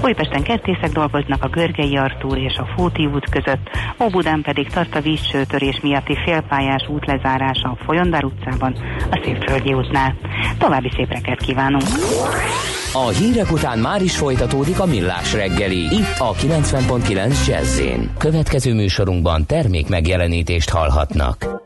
[0.03, 3.71] Újpesten kertészek dolgoznak a Görgei Artúr és a Fóti út között,
[4.05, 8.77] Óbudán pedig tart a vízsőtörés miatti félpályás útlezárása a Folyondár utcában,
[9.11, 10.15] a Szépföldi útnál.
[10.59, 11.85] További szép reggelt kívánunk!
[12.93, 17.81] A hírek után már is folytatódik a millás reggeli, itt a 90.9 jazz
[18.19, 21.66] Következő műsorunkban termék megjelenítést hallhatnak.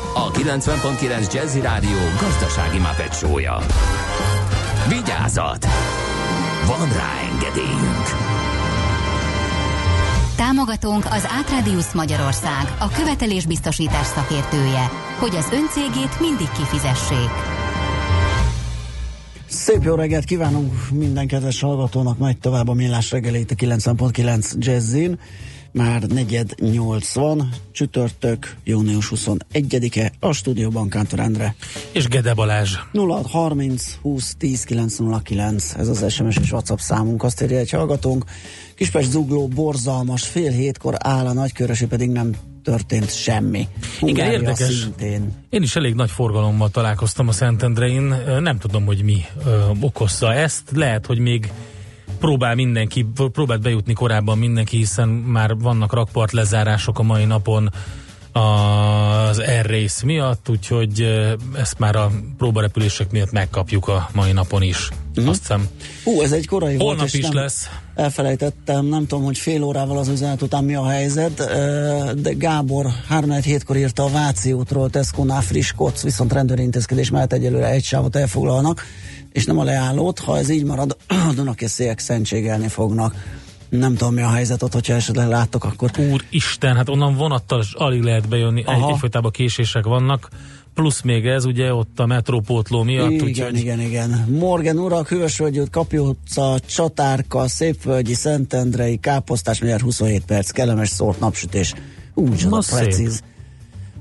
[0.13, 3.57] a 90.9 Jazzy Rádió gazdasági mapetsója.
[4.89, 5.65] Vigyázat!
[6.65, 8.05] Van rá engedélyünk!
[10.35, 17.31] Támogatónk az Átradius Magyarország, a követelésbiztosítás szakértője, hogy az öncégét mindig kifizessék.
[19.47, 25.19] Szép jó reggelt kívánunk minden kedves hallgatónak, megy tovább a millás reggelét a 90.9 Jazzin.
[25.71, 31.55] Már negyed nyolc van, csütörtök, június 21-e, a stúdióban Kántor Endre.
[31.91, 32.75] És Gede Balázs.
[32.91, 38.23] 0 30 20 10 909, ez az SMS és WhatsApp számunk, azt írja egy hallgatónk.
[38.75, 43.57] Kispest zugló borzalmas, fél hétkor áll a nagykörösi, pedig nem történt semmi.
[43.57, 44.79] Igen, Hungária érdekes.
[44.79, 45.33] Szintén.
[45.49, 50.61] Én is elég nagy forgalommal találkoztam a Szentendrein, nem tudom, hogy mi ö, okozza ezt,
[50.71, 51.51] lehet, hogy még
[52.21, 57.69] próbál mindenki, próbált bejutni korábban mindenki, hiszen már vannak rakpart lezárások a mai napon
[58.33, 61.01] az Air Race miatt, úgyhogy
[61.55, 64.89] ezt már a próbarepülések miatt megkapjuk a mai napon is.
[65.09, 65.29] Uh-huh.
[65.29, 65.67] Azt hiszem.
[66.03, 67.69] Hú, ez egy korai volt, Holnap és is nem lesz.
[67.95, 71.35] Elfelejtettem, nem tudom, hogy fél órával az üzenet után mi a helyzet,
[72.21, 77.69] de Gábor 3 hétkor írta a Váci útról Tesco-nál friss koc, viszont rendőrintézkedés mellett egyelőre
[77.69, 78.83] egy sávot elfoglalnak,
[79.31, 80.97] és nem a leállót, ha ez így marad,
[81.29, 83.15] a Dunakesziek szentségelni fognak.
[83.69, 85.91] Nem tudom, mi a helyzet ott, hogyha esetleg láttok, akkor...
[85.97, 88.87] Úristen, hát onnan vonattal alig lehet bejönni, Aha.
[88.87, 90.29] egy, egyfolytában késések vannak,
[90.73, 94.09] plusz még ez ugye ott a metrópótló miatt, igen, úgyhogy igen, igen.
[94.39, 101.19] Morgan urak, Hűvösvölgy út, Kapi utca, Csatárka, Szépvölgyi, Szentendrei, Káposztás, mindjárt 27 perc, kellemes szórt
[101.19, 101.73] napsütés.
[102.13, 103.21] Úgy, Na precíz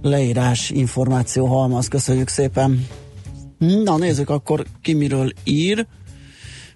[0.02, 2.86] leírás, információ halmaz, köszönjük szépen.
[3.60, 5.86] Na nézzük akkor ki miről ír.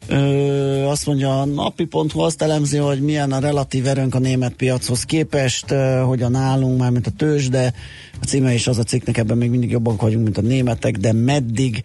[0.06, 5.02] Ö, azt mondja, a napi.hu azt elemzi, hogy milyen a relatív erőnk a német piachoz
[5.02, 7.74] képest, ö, hogyan állunk már, mint a tőzs, de
[8.20, 11.12] a címe is az a cikknek, ebben még mindig jobbak vagyunk, mint a németek, de
[11.12, 11.84] meddig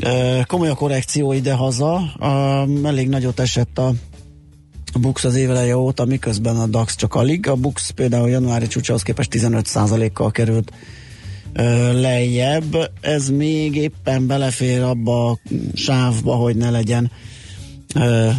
[0.00, 3.92] ö, komoly a korrekció ide-haza, ö, elég nagyot esett a
[4.92, 7.48] a Bux az éveleje óta, miközben a DAX csak alig.
[7.48, 10.72] A Bux például januári csúcsához képest 15%-kal került
[11.92, 12.92] lejjebb.
[13.00, 15.38] Ez még éppen belefér abba a
[15.74, 17.10] sávba, hogy ne legyen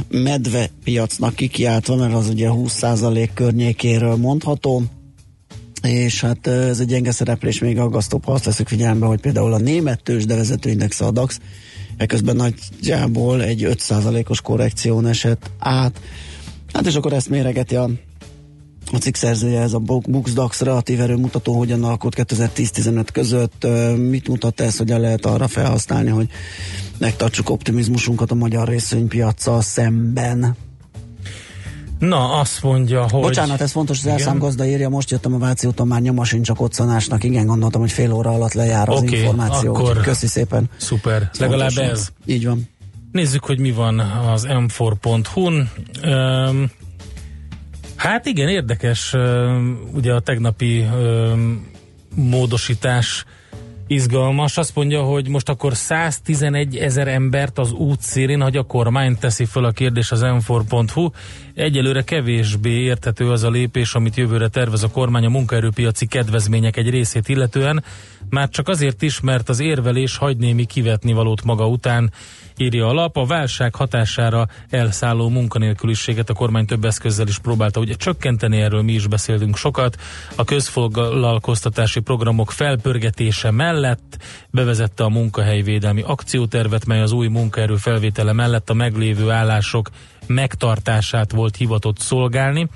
[0.10, 4.84] medve piacnak kikiáltva, mert az ugye 20% környékéről mondható
[5.82, 9.58] és hát ez egy gyenge szereplés még aggasztóbb, ha azt veszük figyelembe, hogy például a
[9.58, 11.40] német tőzsdevezető index a DAX
[11.98, 16.02] ekközben nagyjából egy 5%-os korrekción esett át.
[16.74, 17.90] Hát és akkor ezt méregeti a,
[18.92, 24.60] a cikk szerzője, ez a Bux DAX relatív erőmutató, hogyan alkot 2010-15 között, mit mutat
[24.62, 26.30] ez, hogyan lehet arra felhasználni, hogy
[26.98, 30.56] megtartsuk optimizmusunkat a magyar részvénypiacsal szemben.
[32.00, 33.22] Na, azt mondja, hogy...
[33.22, 34.18] Bocsánat, ez fontos, az Igen.
[34.18, 37.24] elszámgazda írja, most jöttem a Váci úton, már nyoma sincs a koccanásnak.
[37.24, 39.76] Igen, gondoltam, hogy fél óra alatt lejár az Oké, információ.
[39.76, 40.70] akkor- Köszi szépen.
[40.78, 41.92] Szuper, legalább Fontos.
[41.94, 42.08] ez.
[42.26, 42.70] Így van.
[43.12, 44.00] Nézzük, hogy mi van
[44.34, 45.70] az m4.hu-n.
[46.04, 46.72] Um,
[47.98, 49.14] hát igen, érdekes,
[49.94, 50.86] ugye a tegnapi
[52.16, 53.26] módosítás
[53.88, 54.58] izgalmas.
[54.58, 59.66] Azt mondja, hogy most akkor 111 ezer embert az útszélén, hogy a kormány teszi föl
[59.66, 61.10] a kérdés az m4.hu.
[61.54, 66.90] Egyelőre kevésbé érthető az a lépés, amit jövőre tervez a kormány a munkaerőpiaci kedvezmények egy
[66.90, 67.84] részét illetően,
[68.30, 72.12] már csak azért is, mert az érvelés hagy némi kivetni valót maga után,
[72.58, 73.18] írja a lap.
[73.18, 78.94] A válság hatására elszálló munkanélküliséget a kormány több eszközzel is próbálta ugye csökkenteni, erről mi
[78.94, 79.98] is beszéltünk sokat.
[80.36, 84.18] A közfoglalkoztatási programok felpörgetése mellett
[84.50, 89.90] bevezette a munkahelyvédelmi akciótervet, mely az új munkaerő felvétele mellett a meglévő állások
[90.28, 92.68] megtartását volt hivatott szolgálni.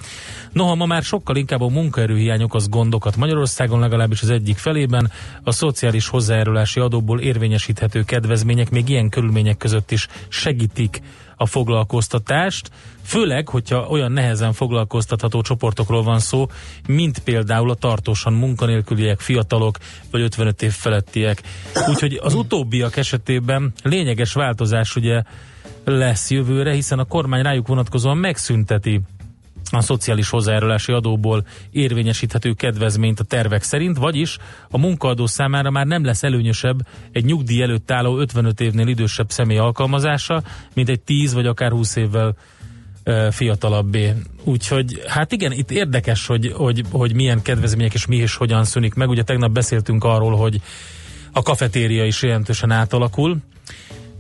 [0.52, 5.12] Noha ma már sokkal inkább a munkaerőhiány okoz gondokat Magyarországon, legalábbis az egyik felében,
[5.44, 11.02] a szociális hozzájárulási adóból érvényesíthető kedvezmények még ilyen körülmények között is segítik
[11.42, 12.72] a foglalkoztatást,
[13.04, 16.48] főleg, hogyha olyan nehezen foglalkoztatható csoportokról van szó,
[16.88, 19.78] mint például a tartósan munkanélküliek, fiatalok
[20.12, 21.42] vagy 55 év felettiek.
[21.88, 25.24] Úgyhogy az utóbbiak esetében lényeges változás ugye
[25.84, 29.02] lesz jövőre, hiszen a kormány rájuk vonatkozóan megszünteti
[29.72, 34.38] a szociális hozzájárulási adóból érvényesíthető kedvezményt a tervek szerint, vagyis
[34.70, 39.58] a munkaadó számára már nem lesz előnyösebb egy nyugdíj előtt álló 55 évnél idősebb személy
[39.58, 42.36] alkalmazása, mint egy 10 vagy akár 20 évvel
[43.30, 44.14] fiatalabbé.
[44.44, 48.94] Úgyhogy hát igen, itt érdekes, hogy, hogy, hogy milyen kedvezmények és mi és hogyan szűnik
[48.94, 49.10] meg.
[49.10, 50.62] Ugye tegnap beszéltünk arról, hogy
[51.32, 53.38] a kafetéria is jelentősen átalakul,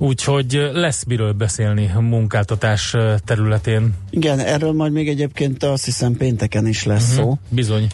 [0.02, 3.94] úgyhogy lesz miről beszélni a munkáltatás területén.
[4.10, 7.38] Igen, erről majd még egyébként azt hiszem pénteken is lesz uh-huh, szó.
[7.50, 7.88] Bizony.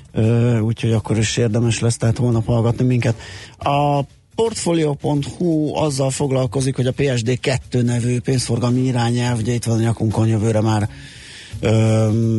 [0.61, 3.15] úgyhogy akkor is érdemes lesz, tehát holnap hallgatni minket.
[3.57, 4.01] A
[4.35, 10.27] Portfolio.hu azzal foglalkozik, hogy a PSD 2 nevű pénzforgalmi irányelv, ugye itt van a nyakunkon
[10.27, 10.89] jövőre már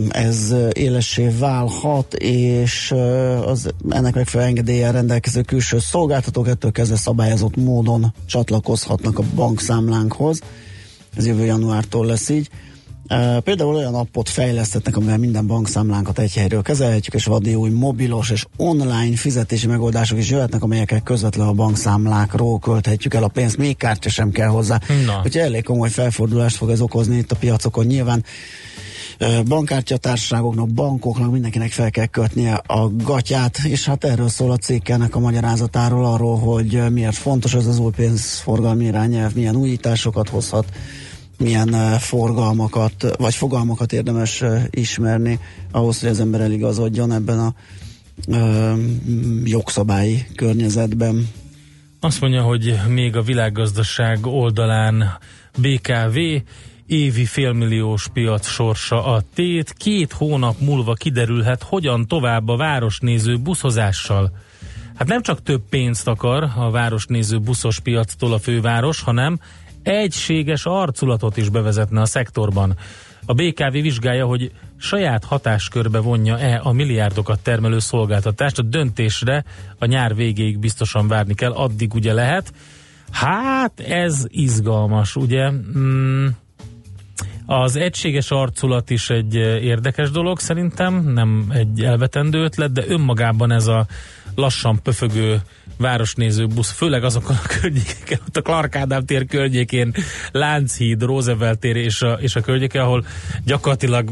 [0.09, 2.95] ez élessé válhat, és
[3.45, 10.41] az ennek megfelelő engedéllyel rendelkező külső szolgáltatók ettől kezdve szabályozott módon csatlakozhatnak a bankszámlánkhoz.
[11.17, 12.49] Ez jövő januártól lesz így.
[13.45, 18.45] Például olyan appot fejlesztetnek, amivel minden bankszámlánkat egy helyről kezelhetjük, és vadi új mobilos és
[18.57, 24.09] online fizetési megoldások is jöhetnek, amelyekkel közvetlenül a bankszámlákról költhetjük el a pénzt, még kártya
[24.09, 24.81] sem kell hozzá.
[25.07, 25.17] Na.
[25.17, 27.87] Úgyhogy elég komoly felfordulást fog ez okozni itt a piacokon.
[27.87, 28.25] Nyilván
[29.49, 35.19] bankkártyatársaságoknak, bankoknak, mindenkinek fel kell kötnie a gatyát, és hát erről szól a cikkelnek a
[35.19, 40.73] magyarázatáról, arról, hogy miért fontos ez az új pénzforgalmi irányelv, milyen újításokat hozhat,
[41.39, 45.39] milyen forgalmakat, vagy fogalmakat érdemes ismerni
[45.71, 47.55] ahhoz, hogy az ember eligazodjon ebben a
[49.45, 51.29] jogszabályi környezetben.
[52.01, 55.19] Azt mondja, hogy még a világgazdaság oldalán
[55.59, 56.19] BKV
[56.89, 59.73] évi félmilliós piac sorsa a tét.
[59.73, 64.33] Két hónap múlva kiderülhet, hogyan tovább a városnéző buszozással.
[64.95, 69.41] Hát nem csak több pénzt akar a városnéző buszos piactól a főváros, hanem
[69.83, 72.77] egységes arculatot is bevezetne a szektorban.
[73.27, 78.59] A BKV vizsgálja, hogy saját hatáskörbe vonja-e a milliárdokat termelő szolgáltatást.
[78.59, 79.45] A döntésre
[79.79, 82.53] a nyár végéig biztosan várni kell, addig ugye lehet.
[83.11, 85.51] Hát ez izgalmas, ugye?
[85.51, 86.27] Mm,
[87.51, 93.67] az egységes arculat is egy érdekes dolog szerintem, nem egy elvetendő ötlet, de önmagában ez
[93.67, 93.87] a
[94.35, 95.41] lassan pöfögő
[95.77, 99.95] városnéző busz, főleg azokon a környékeken, ott a Clark Ádám tér környékén,
[100.33, 103.05] Lánchíd, Roosevelt tér és a, és a környéke, ahol
[103.45, 104.11] gyakorlatilag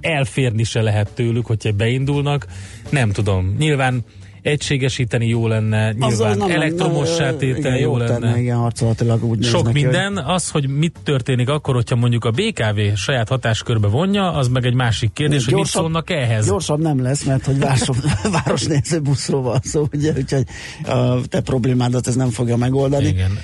[0.00, 2.46] elférni se lehet tőlük, hogyha beindulnak.
[2.90, 3.54] Nem tudom.
[3.58, 4.04] Nyilván
[4.48, 8.18] egységesíteni jó lenne, nyilván nem elektromossá tétel jó lenne.
[8.18, 10.34] Tenne, igen, harcolatilag úgy Sok minden, hogy...
[10.34, 14.74] az, hogy mit történik akkor, hogyha mondjuk a BKV saját hatáskörbe vonja, az meg egy
[14.74, 16.46] másik kérdés, gyorsabb, hogy mit szólnak ehhez.
[16.46, 17.88] Gyorsabb nem lesz, mert hogy város,
[18.44, 20.44] városnéző buszról van szó, ugye, úgyhogy
[20.84, 23.06] a te problémádat ez nem fogja megoldani.
[23.06, 23.38] Igen.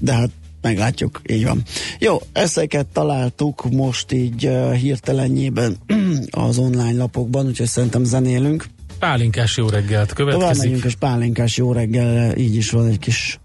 [0.00, 0.30] De hát
[0.62, 1.62] meglátjuk, így van.
[1.98, 4.50] Jó, ezeket találtuk most így
[4.80, 5.76] hirtelenjében
[6.30, 8.66] az online lapokban, úgyhogy szerintem zenélünk.
[9.02, 10.48] Pálinkás jó reggelt következik.
[10.48, 13.40] Tovább megyünk, és pálinkás jó reggel, így is van egy kis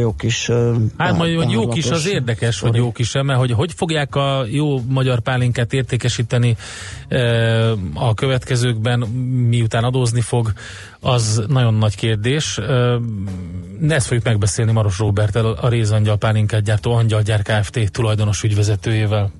[0.00, 0.50] jó kis
[0.96, 2.70] Hát majd, hogy jó kis az érdekes, sorry.
[2.70, 6.56] hogy jó kis mert hogy hogy fogják a jó magyar pálinkát értékesíteni
[7.94, 8.98] a következőkben,
[9.48, 10.52] miután adózni fog,
[11.00, 12.60] az nagyon nagy kérdés.
[13.88, 17.90] Ezt fogjuk megbeszélni Maros Robertel, a Rézangyal pálinkát gyártó Angyalgyár Kft.
[17.92, 19.30] tulajdonos ügyvezetőjével.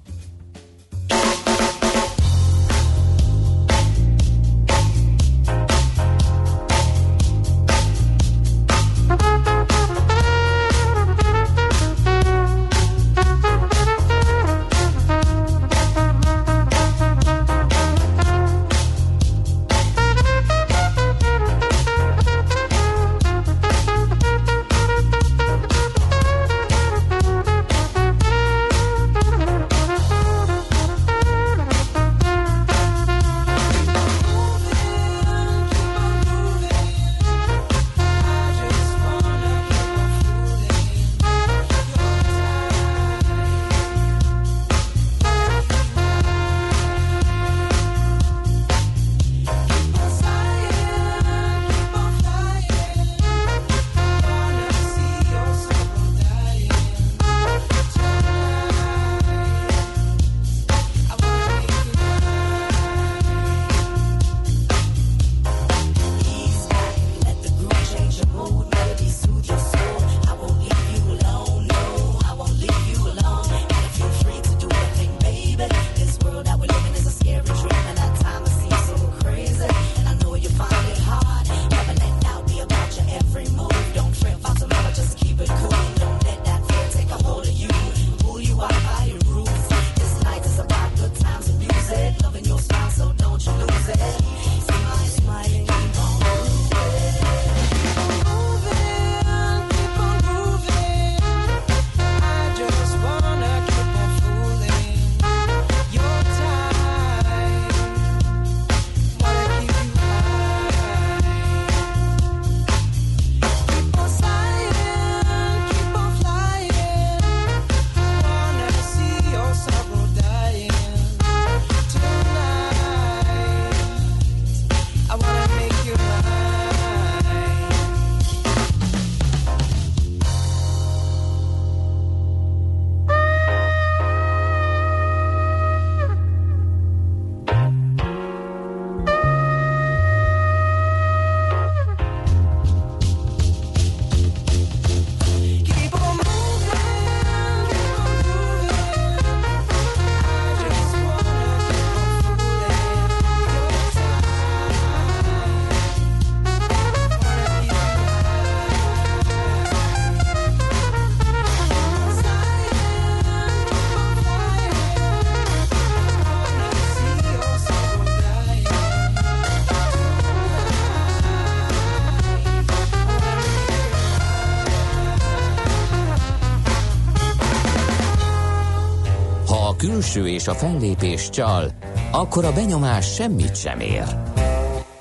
[180.39, 181.73] És a fellépés csal,
[182.13, 184.05] akkor a benyomás semmit sem ér.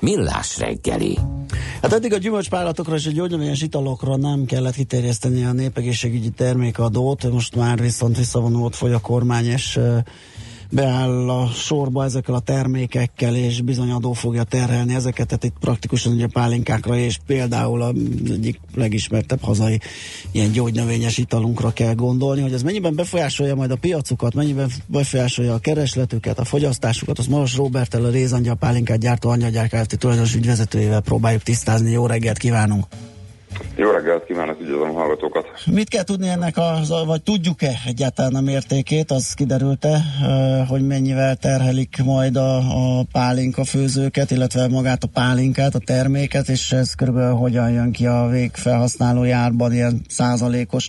[0.00, 1.18] Millás reggeli.
[1.82, 7.56] Hát eddig a gyümölcspállatokra és a gyógynövényes italokra nem kellett kiterjeszteni a népegészségügyi termékadót, most
[7.56, 9.80] már viszont visszavonulott foly a kormány, és
[10.70, 16.12] beáll a sorba ezekkel a termékekkel, és bizony adó fogja terhelni ezeket, tehát itt praktikusan
[16.12, 17.94] ugye pálinkákra, és például az
[18.30, 19.80] egyik legismertebb hazai
[20.30, 25.58] ilyen gyógynövényes italunkra kell gondolni, hogy ez mennyiben befolyásolja majd a piacukat, mennyiben befolyásolja a
[25.58, 29.98] keresletüket, a fogyasztásukat, az Maros Robertel a Rézangyal pálinkát gyártó anyaggyár Kft.
[29.98, 31.90] tulajdonos ügyvezetőjével próbáljuk tisztázni.
[31.90, 32.86] Jó reggelt kívánunk!
[33.76, 35.46] Jó reggelt kívánok, üdvözlöm a hallgatókat.
[35.66, 39.98] Mit kell tudni ennek, a, vagy tudjuk-e egyáltalán a mértékét, az kiderült-e,
[40.68, 46.72] hogy mennyivel terhelik majd a, a pálinka főzőket, illetve magát a pálinkát, a terméket, és
[46.72, 50.88] ez körülbelül hogyan jön ki a végfelhasználói árban, ilyen százalékos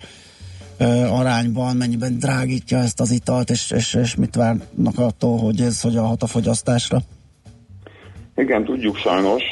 [1.12, 6.06] arányban, mennyiben drágítja ezt az italt, és, és, és mit várnak attól, hogy ez hogyan
[6.06, 6.98] hat a fogyasztásra?
[8.36, 9.44] Igen, tudjuk sajnos.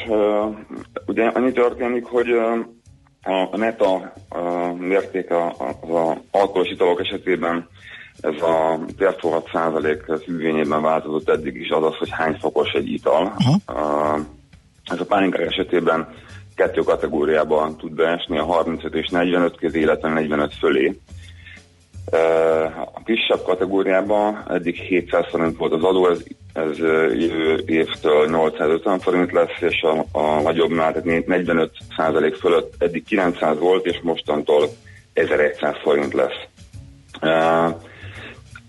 [1.06, 2.26] Ugye annyi történik, hogy
[3.22, 7.68] a neta a mértéke az a alkoholos italok esetében
[8.20, 13.34] ez a térfogat százalék függvényében változott eddig is, az az, hogy hány fokos egy ital.
[13.66, 14.20] Uh,
[14.84, 16.08] ez a pálinkák esetében
[16.54, 20.98] kettő kategóriában tud beesni, a 35 és 45 közé, illetve 45 fölé.
[22.92, 26.78] A kisebb kategóriában eddig 700 forint volt az adó, ez, ez
[27.18, 33.58] jövő évtől 850 forint lesz, és a, a nagyobbnál, tehát 45 százalék fölött eddig 900
[33.58, 34.68] volt, és mostantól
[35.12, 36.46] 1100 forint lesz.
[37.22, 37.74] Uh,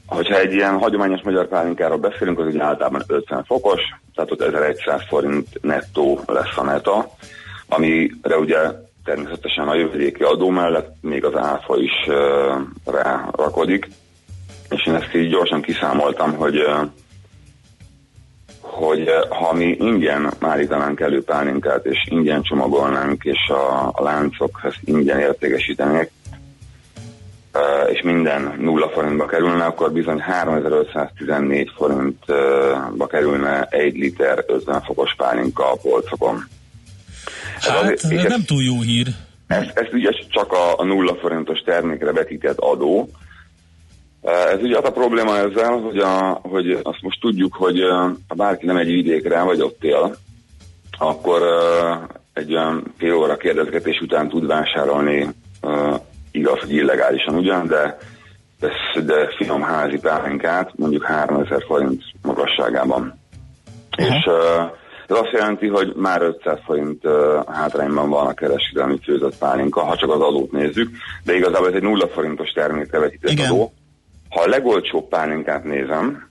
[0.06, 3.82] hogyha egy ilyen hagyományos magyar pálinkáról beszélünk, az ugye általában 50 fokos,
[4.16, 7.10] tehát ott 1100 forint nettó lesz a neta,
[7.68, 8.58] amire ugye
[9.10, 11.92] természetesen a jövedéki adó mellett még az áfa is
[12.86, 13.88] rárakodik,
[14.70, 16.66] és én ezt így gyorsan kiszámoltam, hogy
[18.62, 24.80] hogy ha mi ingyen állítanánk elő pálinkát, és ingyen csomagolnánk, és a, a láncok ezt
[24.84, 26.12] ingyen értékesítenék,
[27.92, 35.72] és minden nulla forintba kerülne, akkor bizony 3514 forintba kerülne egy liter 50 fokos pálinka
[35.72, 36.44] a polcokon.
[37.60, 39.08] Hát, ez, azért, nem túl jó hír.
[39.48, 43.10] Ez, ez ugye csak a, a nulla forintos termékre vetített adó.
[44.22, 47.80] Ez ugye az a probléma ezzel, hogy, a, hogy azt most tudjuk, hogy
[48.28, 50.16] ha bárki nem egy vidékre, vagy ott él,
[50.98, 51.42] akkor
[52.34, 55.30] egy olyan fél óra kérdezgetés után tud vásárolni,
[56.32, 57.98] igaz, hogy illegálisan ugyan, de,
[58.60, 58.70] de,
[59.02, 63.20] de finom házi pálinkát, mondjuk 3000 forint magasságában.
[63.98, 64.16] Uh-huh.
[64.16, 64.30] És
[65.10, 67.04] ez azt jelenti, hogy már 500 forint
[67.48, 70.90] hátrányban van a kereskedelmi főzött pálinka, ha csak az adót nézzük,
[71.24, 73.74] de igazából ez egy nulla forintos termékre vetített adó.
[74.30, 76.30] Ha a legolcsóbb pálinkát nézem,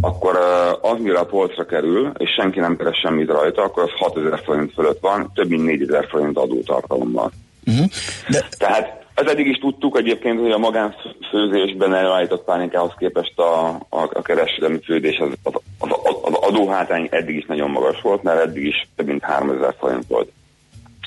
[0.00, 0.38] akkor
[0.80, 4.72] az, mire a polcra kerül, és senki nem keres semmit rajta, akkor az 6000 forint
[4.72, 7.30] fölött van, több mint 4000 forint adótartalommal.
[7.66, 7.86] Uh-huh.
[8.28, 8.48] De...
[8.58, 14.22] Tehát ez eddig is tudtuk egyébként, hogy a magánfőzésben előállított pálinkához képest a, a, a
[14.22, 18.88] kereskedelmi főzés az, az, az, az adóhátrány eddig is nagyon magas volt, mert eddig is
[18.96, 20.32] több mint 3000 forint volt.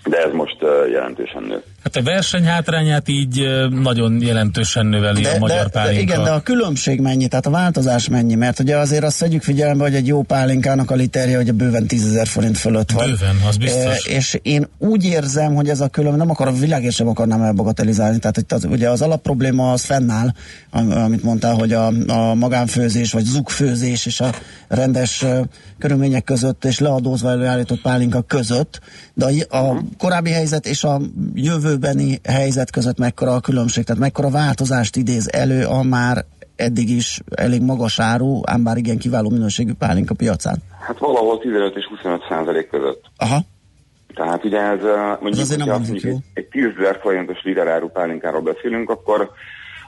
[0.04, 0.58] De ez most
[0.92, 1.64] jelentősen nő.
[1.84, 5.96] Hát a versenyhátrányát így nagyon jelentősen növeli de, a magyar de, pálinka.
[5.96, 8.36] De igen, de a különbség mennyi, tehát a változás mennyi?
[8.36, 12.22] Mert ugye azért azt vegyük figyelembe, hogy egy jó pálinkának a literje ugye bőven 10
[12.24, 13.10] forint fölött van.
[13.10, 14.06] Bőven, az biztos.
[14.06, 17.42] E, és én úgy érzem, hogy ez a külön, nem akar a világért sem akarnám
[17.42, 20.34] elbagatelizálni, tehát itt az, ugye az alapprobléma az fennáll,
[20.72, 24.30] amit mondtál, hogy a, a magánfőzés, vagy zugfőzés és a
[24.68, 25.40] rendes uh,
[25.78, 28.80] körülmények között és leadózva előállított pálinka között,
[29.14, 31.02] de a, a korábbi helyzet és a
[31.72, 37.22] jövőbeni helyzet között mekkora a különbség, tehát mekkora változást idéz elő a már eddig is
[37.36, 40.58] elég magas áru, ám bár igen kiváló minőségű pálinka piacán?
[40.88, 43.04] Hát valahol 15 és 25 százalék között.
[43.18, 43.40] Aha.
[44.16, 44.80] Tehát ugye ez
[45.22, 49.32] mondjuk, nem mondjuk egy, egy 10 ezer forintos literáru pálinkáról beszélünk, akkor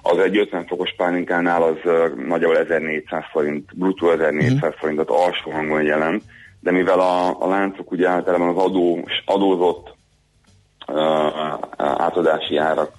[0.02, 4.78] az egy 50 fokos pálinkánál az uh, nagyjából 1400 forint, bruttó 1400 mm.
[4.80, 6.24] forintot alsó hangon jelent,
[6.60, 9.96] de mivel a, a láncok ugye általában az adó, adózott
[11.78, 12.92] átadási árak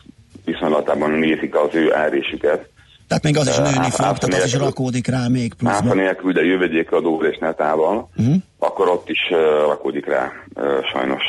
[0.45, 2.68] viszonylatában nézik az ő árésüket.
[3.09, 5.82] Tehát még az is nőni fog, tehát az is rakódik rá még pluszban.
[5.82, 8.35] Áfa nélkül, de jövedékadó és netával, uh-huh.
[8.59, 9.20] akkor ott is
[9.66, 10.32] rakódik rá
[10.93, 11.22] sajnos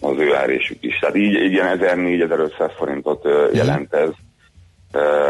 [0.00, 0.98] az ő árésük is.
[0.98, 3.54] Tehát így, így ilyen 1400-1500 forintot uh-huh.
[3.54, 4.08] jelent ez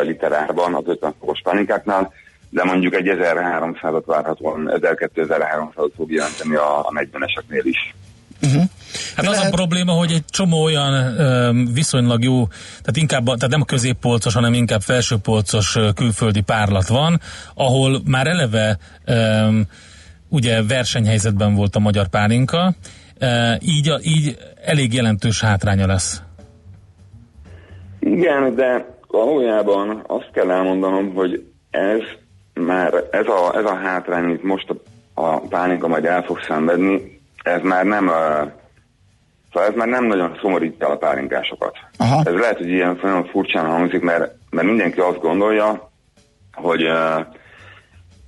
[0.02, 2.12] literárban az 50 fokos pálinkáknál,
[2.50, 7.94] de mondjuk egy 1300-at várhatóan, 1200-1300-at fog jelenteni a, a 40-eseknél is.
[8.42, 8.62] Uh-huh.
[9.16, 13.60] Hát az a probléma, hogy egy csomó olyan ö, viszonylag jó, tehát inkább, tehát nem
[13.60, 17.20] a középpolcos, hanem inkább felsőpolcos ö, külföldi párlat van,
[17.54, 19.48] ahol már eleve ö,
[20.28, 22.74] ugye versenyhelyzetben volt a magyar pálinka,
[23.18, 26.22] ö, így, a, így elég jelentős hátránya lesz.
[28.00, 32.00] Igen, de valójában azt kell elmondanom, hogy ez
[32.54, 34.76] már, ez a, ez a hátrány, amit most a,
[35.20, 38.52] a pálinka majd el fog szenvedni, ez már nem a,
[39.52, 41.76] Szóval ez már nem nagyon szomorítja a pálinkásokat.
[41.96, 42.22] Aha.
[42.24, 45.90] Ez lehet, hogy ilyen nagyon furcsán hangzik, mert, mert mindenki azt gondolja,
[46.52, 47.26] hogy uh,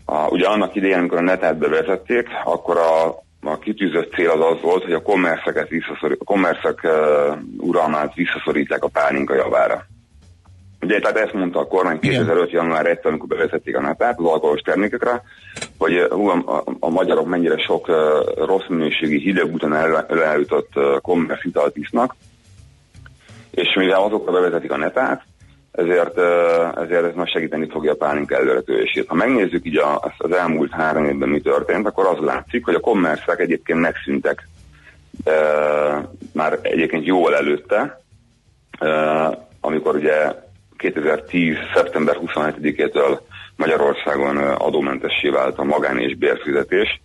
[0.04, 3.06] a, ugye annak idején, amikor a netát bevezették, akkor a,
[3.50, 8.84] a kitűzött cél az az volt, hogy a kommerszeket visszaszorít, a kommerszek uh, uralmát visszaszorítják
[8.84, 9.86] a pálinka javára.
[10.82, 12.50] Ugye, tehát ezt mondta a kormány 2005.
[12.50, 15.22] január 1 amikor bevezették a netát az alkoholos termékekre,
[15.78, 17.96] hogy uh, hú, a, a, magyarok mennyire sok uh,
[18.46, 22.14] rossz minőségi hideg után el, eljutott uh, kommersz italt isznak,
[23.50, 25.22] és mivel azokra bevezetik a netát,
[25.72, 29.08] ezért, uh, ezért ez most segíteni fogja a pálinka előretörését.
[29.08, 32.80] Ha megnézzük így a, az elmúlt három évben mi történt, akkor az látszik, hogy a
[32.80, 34.48] kommerszek egyébként megszűntek
[35.24, 38.02] uh, már egyébként jóval előtte,
[38.80, 40.50] uh, amikor ugye
[40.82, 41.56] 2010.
[41.74, 43.18] szeptember 27-től
[43.56, 47.00] Magyarországon adómentessé vált a magán és bérfizetés.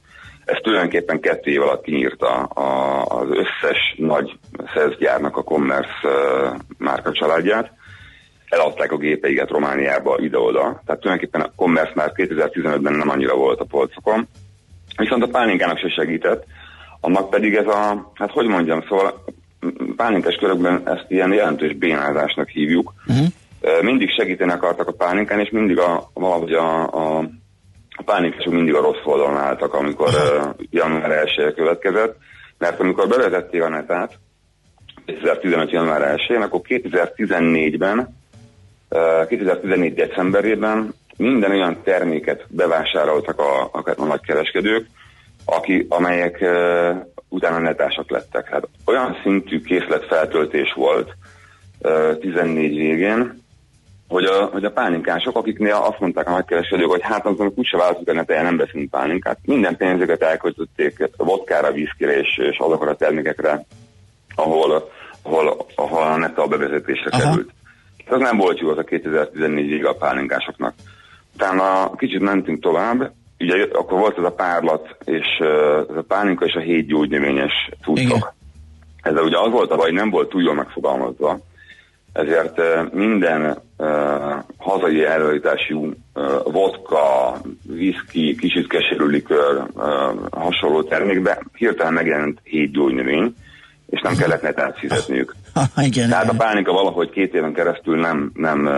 [0.46, 2.44] Ez tulajdonképpen kettő év alatt kinyírta
[3.04, 4.40] az összes nagy
[4.74, 5.92] szerzgyárnak a commerce
[6.78, 7.72] márka családját.
[8.50, 10.82] Eladták a gépeiket Romániába ide-oda.
[10.86, 14.28] Tehát tulajdonképpen a commerce már 2015-ben nem annyira volt a polcokon.
[14.98, 16.46] Viszont a pálinkának se segített,
[17.00, 19.24] annak pedig ez a, hát hogy mondjam, szóval
[19.96, 22.94] pálinkás körökben ezt ilyen jelentős bénázásnak hívjuk.
[23.08, 23.28] Uh-huh.
[23.82, 27.18] Mindig segíteni akartak a pálinkán, és mindig a, valahogy a, a,
[27.98, 32.18] a pálinkások mindig a rossz oldalon álltak, amikor uh, január 1 következett,
[32.58, 34.20] mert amikor bevezették a netát,
[35.06, 35.72] 2015.
[35.72, 38.16] január 1 akkor 2014-ben,
[38.90, 44.88] uh, 2014 decemberében minden olyan terméket bevásároltak a, a, a nagykereskedők,
[45.46, 46.96] aki, amelyek uh,
[47.30, 48.50] utána netások lettek.
[48.50, 51.16] Hát olyan szintű készletfeltöltés volt
[51.80, 53.46] uh, 14 végén,
[54.08, 58.10] hogy a, hogy a pálinkások, akiknél azt mondták a nagykereskedők, hogy hát azon úgyse változik
[58.10, 59.40] a netelje, nem veszünk pálinkát.
[59.46, 63.66] Minden pénzüket elköltötték vodkára, viszkire és, és azokra a termékekre,
[64.36, 64.90] ahol,
[65.22, 67.22] ahol, ahol a neta a bevezetésre Aha.
[67.22, 67.50] került.
[68.06, 70.74] Ez nem volt jó az a 2014-ig a pálinkásoknak.
[71.34, 75.26] Utána kicsit mentünk tovább, ugye akkor volt ez a párlat, és
[75.90, 78.34] ez a pálinka és a hét gyógynövényes cuccok.
[79.02, 81.40] Ezzel ugye az volt a baj, nem volt túl jól megfogalmazva,
[82.18, 82.62] ezért
[82.94, 83.58] minden
[84.58, 85.94] hazai előállítású
[86.44, 87.38] vodka,
[87.70, 89.64] whisky, kicsit keserű likör,
[90.32, 93.36] hasonló termékbe hirtelen megjelent hét gyógynövény,
[93.90, 95.36] és nem kellett netát fizetniük.
[95.78, 96.36] igen, Tehát igen.
[96.36, 98.70] a pálinka valahogy két éven keresztül nem, nem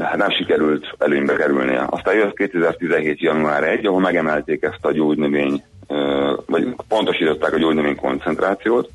[0.00, 1.86] hát nem sikerült előnybe kerülnie.
[1.90, 3.20] Aztán jött 2017.
[3.20, 5.62] január 1, ahol megemelték ezt a gyógynövény,
[6.46, 8.90] vagy pontosították a gyógynövény koncentrációt,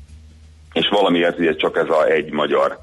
[0.76, 2.78] és valamiért ugye csak ez a egy magyar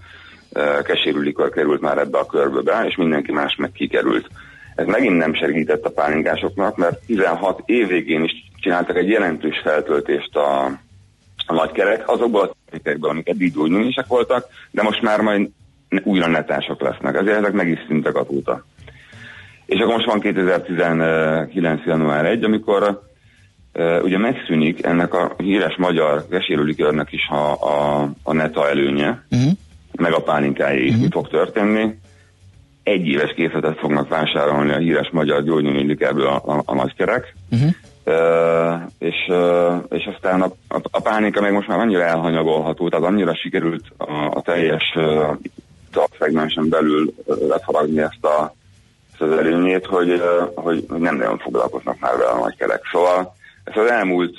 [0.50, 4.28] uh, kesérű likör került már ebbe a körbe be, és mindenki más meg kikerült.
[4.76, 10.36] Ez megint nem segített a pálinkásoknak, mert 16 év végén is csináltak egy jelentős feltöltést
[10.36, 10.66] a,
[11.46, 15.50] a nagykerek, azokból a termékekből, amik eddig gyógynövényesek voltak, de most már majd
[16.04, 17.16] újra netások lesznek.
[17.16, 18.66] Ezért ezek meg is szűntek azóta.
[19.66, 21.86] És akkor most van 2019.
[21.86, 23.02] január 1, amikor
[24.02, 29.52] ugye megszűnik ennek a híres magyar vesérőlikörnek is a, a, a neta előnye, uh-huh.
[29.96, 31.04] meg a pálinkáé is, uh-huh.
[31.04, 32.00] mi fog történni.
[32.84, 37.70] Egy éves készletet fognak vásárolni a híres magyar gyógynövénylikörből a, a, a nagykerek, uh-huh.
[38.06, 43.06] Uh, és, uh, és aztán a, a, a pálinka meg most már annyira elhanyagolható, tehát
[43.06, 45.38] annyira sikerült a, a teljes uh,
[46.20, 48.54] szegmensen belül lefaragni ezt, a,
[49.12, 50.22] ezt az előnyét, hogy,
[50.56, 52.82] hogy nem nagyon foglalkoznak már vele a nagykerek.
[52.92, 54.36] Szóval ez az elmúlt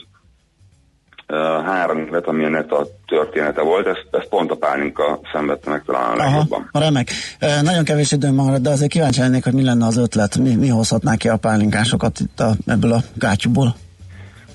[1.28, 5.82] uh, három évet, ami ennek a története volt, ezt, ezt pont a pálinka szenvedte meg
[5.86, 6.68] talán a legjobban.
[6.72, 7.10] Remek.
[7.38, 10.54] E, nagyon kevés időm marad, de azért kíváncsi lennék, hogy mi lenne az ötlet, mi,
[10.54, 13.74] mi hozhatná ki a pálinkásokat itt a, ebből a gátyúból.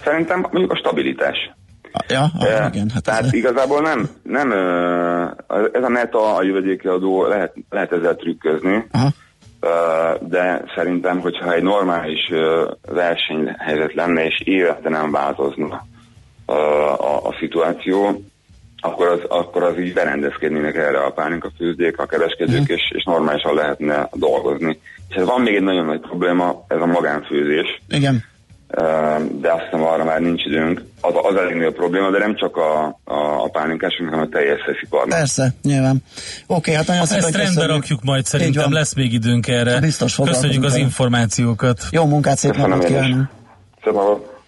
[0.04, 1.38] Szerintem mondjuk a stabilitás.
[2.08, 2.90] Ja, ah, igen.
[2.94, 4.52] Hát Tehát ez igazából nem, nem
[5.72, 9.10] ez a neta, a jövedéki adó, lehet, lehet ezzel trükközni, Aha.
[10.20, 12.30] De szerintem, hogyha egy normális
[12.88, 15.86] versenyhelyzet lenne, és évente nem változna
[16.46, 18.24] a, a, a szituáció,
[18.82, 22.78] akkor az, akkor az így berendezkednének erre a pálinka főzdék, a kereskedők, uh-huh.
[22.78, 24.80] és, és normálisan lehetne dolgozni.
[25.10, 27.82] És ez van még egy nagyon nagy probléma, ez a magánfőzés.
[27.90, 28.24] Igen.
[29.42, 30.84] De azt hiszem arra már nincs időnk.
[31.02, 31.36] Az, az
[31.68, 35.18] a probléma, de nem csak a, a, a pálinkásunk, hanem a teljes szefiparnak.
[35.18, 36.04] Persze, nyilván.
[36.48, 39.80] Oké, okay, hát nagyon szépen Ezt rendbe rakjuk majd, szerintem lesz még időnk erre.
[39.80, 41.82] Biztos Köszönjük az információkat.
[41.92, 43.30] Jó munkát, szép napot kívánunk!
[43.84, 44.39] Szép napot!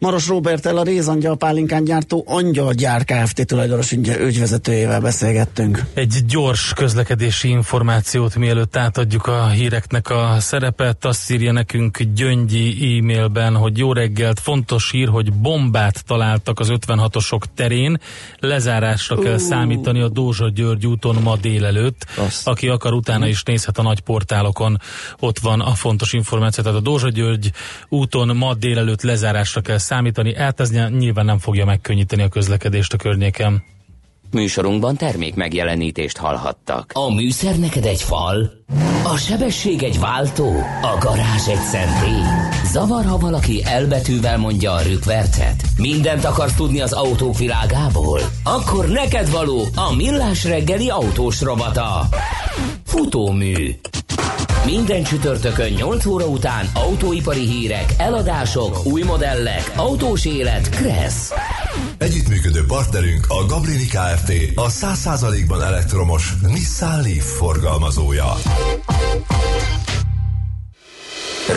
[0.00, 0.30] Maros
[0.62, 3.46] el a Rézangyal pálinkán gyártó Angyalgyár Kft.
[3.46, 5.84] tulajdonos ügyvezetőjével beszélgettünk.
[5.94, 13.54] Egy gyors közlekedési információt mielőtt átadjuk a híreknek a szerepet, azt írja nekünk Gyöngyi e-mailben,
[13.54, 18.00] hogy jó reggelt, fontos hír, hogy bombát találtak az 56-osok terén,
[18.38, 19.24] lezárásra uh.
[19.24, 22.06] kell számítani a Dózsa György úton ma délelőtt.
[22.16, 22.48] Azt.
[22.48, 24.80] Aki akar, utána is nézhet a nagy portálokon,
[25.20, 27.50] ott van a fontos információ, tehát a Dózsa György
[27.88, 32.96] úton ma délelőtt lezárásra kell számítani, hát ez nyilván nem fogja megkönnyíteni a közlekedést a
[32.96, 33.62] környéken.
[34.30, 36.90] Műsorunkban termék megjelenítést hallhattak.
[36.94, 38.50] A műszer neked egy fal,
[39.04, 42.22] a sebesség egy váltó, a garázs egy szentély.
[42.72, 45.62] Zavar, ha valaki elbetűvel mondja a rükvercet?
[45.76, 48.20] Mindent akarsz tudni az autók világából?
[48.44, 52.08] Akkor neked való a millás reggeli autós robata.
[52.84, 53.74] Futómű.
[54.64, 61.32] Minden csütörtökön 8 óra után autóipari hírek, eladások, új modellek, autós élet, Kressz.
[61.98, 64.32] Együttműködő partnerünk a Gabrini Kft.
[64.54, 68.32] A 100%-ban elektromos Nissan Leaf forgalmazója.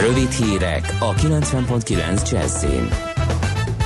[0.01, 3.10] Rövid hírek a 90.9 Jazzin.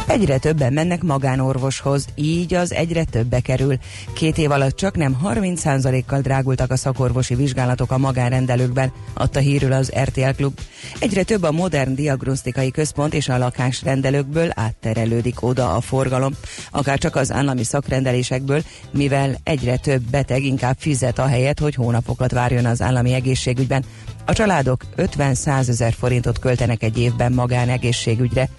[0.07, 3.77] Egyre többen mennek magánorvoshoz, így az egyre többe kerül.
[4.13, 9.91] Két év alatt csak nem 30%-kal drágultak a szakorvosi vizsgálatok a magánrendelőkben, adta hírül az
[10.03, 10.59] RTL Klub.
[10.99, 16.33] Egyre több a modern diagnosztikai központ és a lakásrendelőkből átterelődik oda a forgalom,
[16.71, 22.31] akár csak az állami szakrendelésekből, mivel egyre több beteg inkább fizet a helyet, hogy hónapokat
[22.31, 23.85] várjon az állami egészségügyben.
[24.25, 28.49] A családok 50-100 ezer forintot költenek egy évben magánegészségügyre,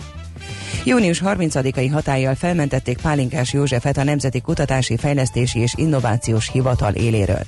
[0.84, 7.44] Június 30-ai hatállyal felmentették Pálinkás Józsefet a Nemzeti Kutatási Fejlesztési és Innovációs Hivatal éléről.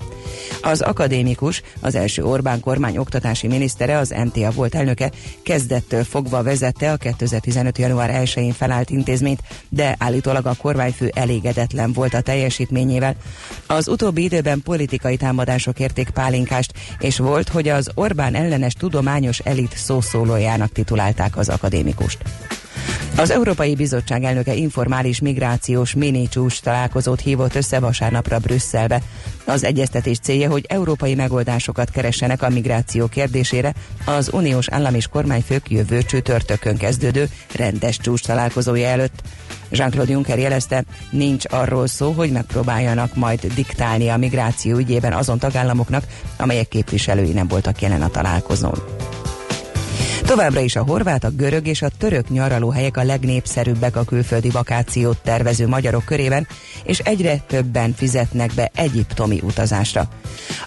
[0.62, 5.10] Az akadémikus, az első Orbán kormány oktatási minisztere, az MTA volt elnöke,
[5.42, 7.78] kezdettől fogva vezette a 2015.
[7.78, 13.14] január 1-én felállt intézményt, de állítólag a kormányfő elégedetlen volt a teljesítményével.
[13.66, 19.76] Az utóbbi időben politikai támadások érték Pálinkást, és volt, hogy az Orbán ellenes tudományos elit
[19.76, 22.18] szószólójának titulálták az akadémikust.
[23.16, 29.02] Az Európai Bizottság elnöke informális migrációs mini csúcs találkozót hívott össze vasárnapra Brüsszelbe.
[29.44, 33.74] Az egyeztetés célja, hogy európai megoldásokat keressenek a migráció kérdésére
[34.04, 39.22] az uniós állam és kormányfők jövő csütörtökön kezdődő rendes csúcs találkozója előtt.
[39.70, 46.04] Jean-Claude Juncker jelezte, nincs arról szó, hogy megpróbáljanak majd diktálni a migráció ügyében azon tagállamoknak,
[46.36, 48.78] amelyek képviselői nem voltak jelen a találkozón.
[50.28, 55.18] Továbbra is a horvát, a görög és a török nyaralóhelyek a legnépszerűbbek a külföldi vakációt
[55.22, 56.46] tervező magyarok körében,
[56.82, 60.08] és egyre többen fizetnek be egyiptomi utazásra.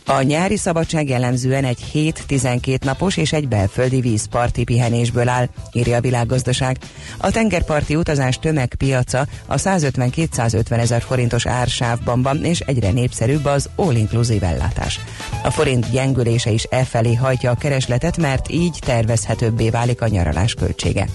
[0.05, 6.01] A nyári szabadság jellemzően egy 7-12 napos és egy belföldi vízparti pihenésből áll, írja a
[6.01, 6.78] világgazdaság.
[7.18, 14.47] A tengerparti utazás tömegpiaca a 150-250 ezer forintos ársávban van, és egyre népszerűbb az all-inclusive
[14.47, 14.99] ellátás.
[15.43, 20.07] A forint gyengülése is e felé hajtja a keresletet, mert így tervezhető olcsóbbé válik a
[20.07, 21.07] nyaralás költsége.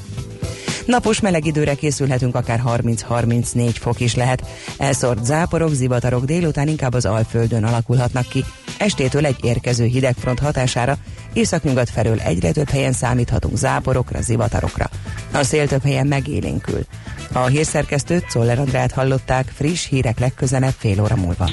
[0.87, 4.47] Napos meleg időre készülhetünk, akár 30-34 fok is lehet.
[4.79, 8.45] Elszórt záporok, zivatarok délután inkább az Alföldön alakulhatnak ki.
[8.79, 10.97] Estétől egy érkező hidegfront hatására
[11.33, 14.91] északnyugat felől egyre több helyen számíthatunk záporokra, zivatarokra.
[15.33, 16.85] A szél több helyen megélénkül.
[17.33, 21.51] A hírszerkesztőt Czoller Andrát hallották, friss hírek legközelebb fél óra múlva.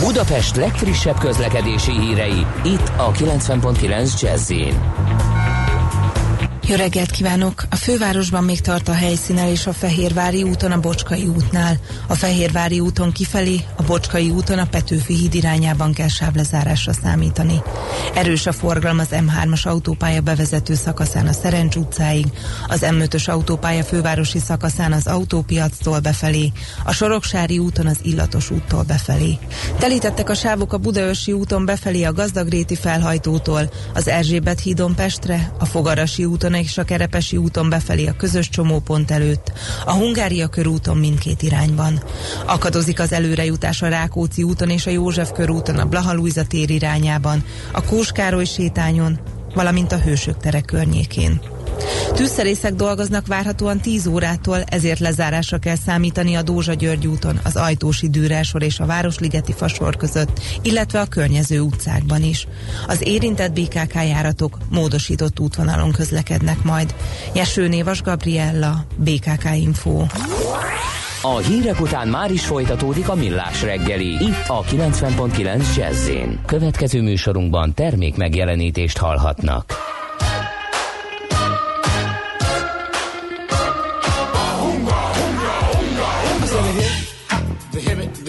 [0.00, 4.50] Budapest legfrissebb közlekedési hírei, itt a 90.9 jazz
[6.68, 7.62] jó reggelt kívánok!
[7.70, 11.76] A fővárosban még tart a helyszínelés a Fehérvári úton a Bocskai útnál.
[12.06, 17.62] A Fehérvári úton kifelé, a Bocskai úton a Petőfi híd irányában kell sávlezárásra számítani.
[18.14, 22.26] Erős a forgalom az M3-as autópálya bevezető szakaszán a Szerencs utcáig,
[22.68, 26.52] az M5-ös autópálya fővárosi szakaszán az autópiactól befelé,
[26.84, 29.38] a Soroksári úton az Illatos úttól befelé.
[29.78, 35.64] Telítettek a sávok a Budaörsi úton befelé a Gazdagréti felhajtótól, az Erzsébet hídon Pestre, a
[35.64, 39.52] Fogarasi úton és a Kerepesi úton befelé a közös csomópont előtt,
[39.84, 42.02] a Hungária körúton mindkét irányban.
[42.46, 46.14] Akadozik az előrejutás a Rákóczi úton és a József körúton a Blaha
[46.48, 49.18] tér irányában, a Kóskároly sétányon,
[49.54, 51.55] valamint a Hősök tere környékén.
[52.14, 58.08] Tűzszerészek dolgoznak várhatóan 10 órától, ezért lezárásra kell számítani a Dózsa György úton, az Ajtósi
[58.08, 62.46] Dűrelsor és a Városligeti Fasor között, illetve a környező utcákban is.
[62.86, 66.94] Az érintett BKK járatok módosított útvonalon közlekednek majd.
[67.34, 70.04] Jeső Névas Gabriella, BKK Info.
[71.22, 74.06] A hírek után már is folytatódik a millás reggeli.
[74.06, 76.10] Itt a 90.9 jazz
[76.46, 79.74] Következő műsorunkban termék megjelenítést hallhatnak.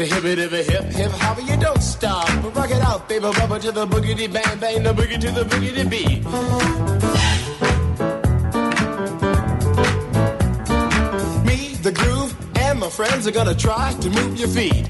[0.10, 2.30] The hip hip hopper, you don't stop.
[2.56, 5.90] Rock it out, baby, rubber to the boogity bang bang, the boogie to the boogity
[5.90, 6.24] beat.
[11.46, 14.90] Me, the groove, and my friends are gonna try to move your feet.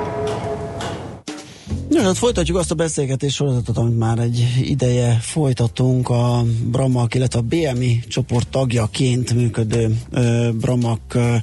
[1.93, 7.39] Ja, hát folytatjuk azt a beszélgetés sorozatot, amit már egy ideje folytatunk a Bramak, illetve
[7.39, 11.35] a BMI csoport tagjaként működő ö, Bramak ö,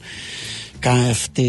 [0.78, 1.40] Kft.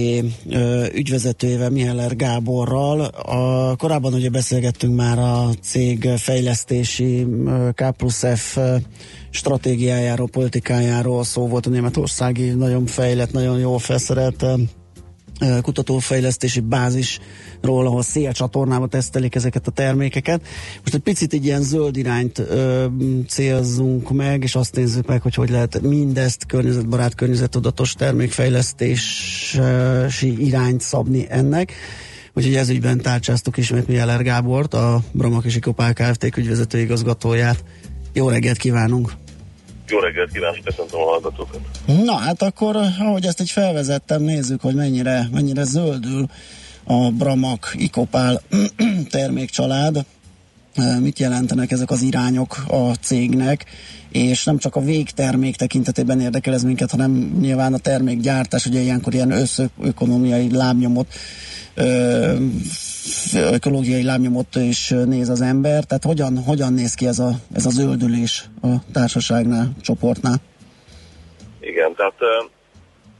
[0.49, 2.99] Ö, ügyvezetőjével, Miheller Gáborral.
[3.01, 8.75] A, korábban ugye beszélgettünk már a cég fejlesztési ö, K plusz F ö,
[9.29, 14.45] stratégiájáról, politikájáról, szó volt a németországi nagyon fejlett, nagyon jól felszerelt
[15.61, 20.41] kutatófejlesztési bázisról, ahol szélcsatornába tesztelik ezeket a termékeket.
[20.81, 22.85] Most egy picit egy ilyen zöld irányt ö,
[23.27, 31.25] célzunk meg, és azt nézzük meg, hogy hogy lehet mindezt környezetbarát, környezetudatos termékfejlesztési irányt szabni
[31.29, 31.73] ennek.
[32.33, 36.37] Úgyhogy ez ügyben tárcsáztuk ismét Mieler Gábort, a Brahma és Ikopál Kft.
[36.37, 37.63] ügyvezető igazgatóját.
[38.13, 39.13] Jó reggelt kívánunk!
[39.89, 41.59] Jó reggelt kívánok, köszöntöm a hallgatókat.
[42.03, 46.25] Na hát akkor, ahogy ezt így felvezettem, nézzük, hogy mennyire, mennyire zöldül
[46.83, 48.41] a Bramak Ikopál
[49.09, 50.05] termékcsalád.
[50.99, 53.65] Mit jelentenek ezek az irányok a cégnek,
[54.11, 59.13] és nem csak a végtermék tekintetében érdekel ez minket, hanem nyilván a termékgyártás, ugye ilyenkor
[59.13, 61.07] ilyen összökonomiai lábnyomot
[63.33, 67.69] ökológiai lábnyomot is néz az ember, tehát hogyan, hogyan néz ki ez a, ez a
[67.69, 70.37] zöldülés a társaságnál, csoportnál?
[71.59, 72.19] Igen, tehát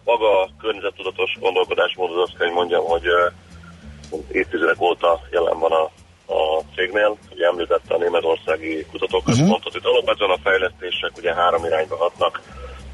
[0.03, 3.05] maga a környezettudatos gondolkodásmód az azt kell, hogy mondjam, hogy
[4.31, 5.83] évtizedek óta jelen van a,
[6.33, 7.17] a cégnél.
[7.33, 9.65] Ugye említette a németországi kutatóközpontot.
[9.65, 9.75] Uh-huh.
[9.75, 12.41] Itt alapvetően a fejlesztések ugye három irányba hatnak.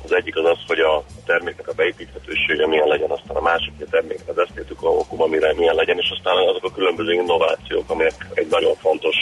[0.05, 3.87] Az egyik az az, hogy a terméknek a beépíthetősége milyen legyen, aztán a másik, hogy
[3.87, 8.27] a terméknek az esztétika alakuma mire milyen legyen, és aztán azok a különböző innovációk, amelyek
[8.33, 9.15] egy nagyon fontos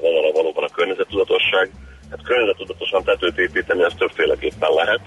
[0.00, 1.70] vonala valóban a környezettudatosság.
[2.10, 5.00] Hát környezettudatosan tetőt építeni, ez többféleképpen lehet.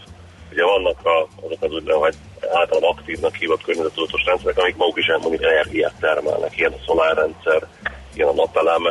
[0.52, 2.18] Ugye vannak a, azok az úgynevezett
[2.52, 7.68] általában aktívnak hívott környezettudatos rendszerek, amik maguk is mondjuk energiát termelnek, ilyen a szolárrendszer,
[8.14, 8.84] ilyen a napelem.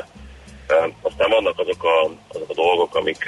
[1.02, 3.24] Aztán vannak azok a, azok a dolgok, amik,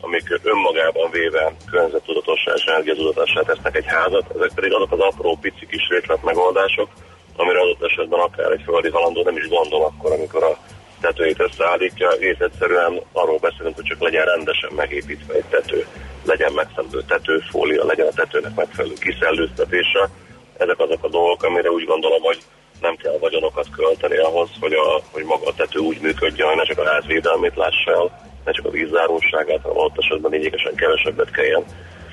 [0.00, 5.66] amik önmagában véve környezettudatossá és energiatudatossá tesznek egy házat, ezek pedig azok az apró, pici
[5.66, 6.88] kis részlet megoldások,
[7.36, 10.58] amire adott esetben akár egy földi halandó nem is gondol akkor, amikor a
[11.00, 15.86] tetőjét összeállítja, egész egyszerűen arról beszélünk, hogy csak legyen rendesen megépítve egy tető,
[16.24, 20.08] legyen megfelelő tetőfólia, legyen a tetőnek megfelelő kiszellőztetése.
[20.56, 22.38] Ezek azok a dolgok, amire úgy gondolom, hogy
[22.80, 26.62] nem kell vagyonokat költeni ahhoz, hogy, a, hogy maga a tető úgy működjön, hogy ne
[26.62, 31.30] csak a ház védelmét lássa el, ne csak a vízzárólságát, hanem ott esetben lényegesen kevesebbet
[31.30, 31.64] kelljen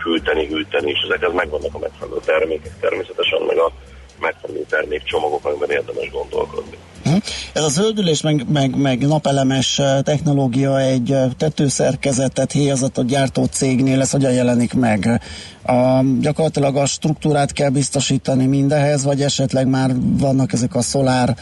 [0.01, 3.71] fűteni, hűteni, és ezekhez megvannak a megfelelő termékek természetesen, meg a
[4.19, 6.77] megfelelő termékcsomagok, amiben érdemes gondolkodni.
[7.03, 7.17] Hm?
[7.53, 14.31] Ez a zöldülés meg, meg, meg napelemes technológia egy tetőszerkezetet, héjazatot gyártó cégnél, ez hogyan
[14.31, 15.21] jelenik meg?
[15.65, 21.35] A, gyakorlatilag a struktúrát kell biztosítani mindehez, vagy esetleg már vannak ezek a szolár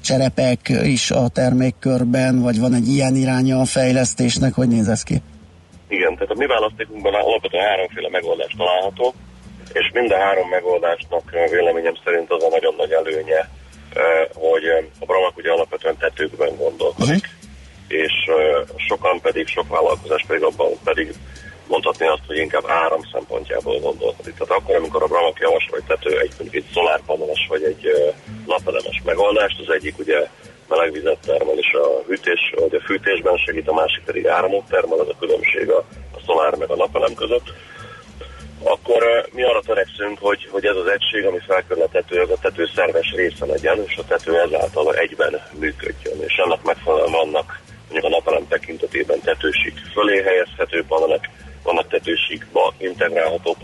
[0.00, 5.22] cserepek is a termékkörben, vagy van egy ilyen iránya a fejlesztésnek, hogy néz ez ki?
[5.88, 9.14] Igen, tehát a mi választékunkban alapvetően háromféle megoldás található,
[9.72, 13.48] és mind a három megoldásnak véleményem szerint az a nagyon nagy előnye,
[14.34, 14.64] hogy
[15.00, 17.28] a Bramak ugye alapvetően tetőkben gondolkodik,
[17.88, 18.12] és
[18.76, 21.14] sokan pedig, sok vállalkozás pedig abban pedig
[21.66, 24.34] mondhatni azt, hogy inkább áram szempontjából gondolkodik.
[24.34, 27.90] Tehát akkor, amikor a Bramak javasol egy tető, egy, egy szolárpaneles vagy egy
[28.46, 30.28] napelemes megoldást, az egyik ugye
[30.68, 35.08] melegvizet termel és a hűtés, vagy a fűtésben segít, a másik pedig áramot termel, az
[35.08, 35.78] a különbség a,
[36.16, 37.52] a szolár meg a napelem között
[38.64, 42.38] akkor mi arra törekszünk, hogy, hogy ez az egység, ami felkörül a tető, az a
[42.40, 46.22] tető szerves része legyen, és a tető ezáltal egyben működjön.
[46.22, 47.60] És ennek megfelelően vannak
[47.90, 51.30] mondjuk a napelem tekintetében tetősík fölé helyezhető panelek,
[51.64, 53.56] vannak tetősíkba integrálható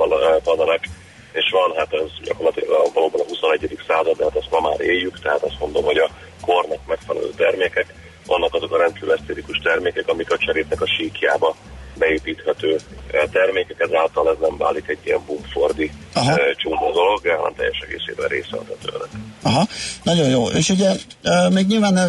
[0.45, 0.89] panelek,
[1.33, 3.79] és van, hát ez gyakorlatilag valóban a 21.
[3.87, 7.95] század, de hát azt ma már éljük, tehát azt mondom, hogy a kornak megfelelő termékek,
[8.27, 11.57] vannak azok a rendkívül esztétikus termékek, amik a cserépnek a síkjába
[11.99, 12.79] beépíthető
[13.11, 18.29] eh, termékek, ezáltal ez nem válik egy ilyen bumfordi eh, csúnya dolog, hanem teljes egészében
[18.29, 19.09] része a tetőnek.
[19.43, 19.67] Aha,
[20.03, 20.47] nagyon jó.
[20.47, 20.91] És ugye
[21.23, 22.07] e, még nyilván e,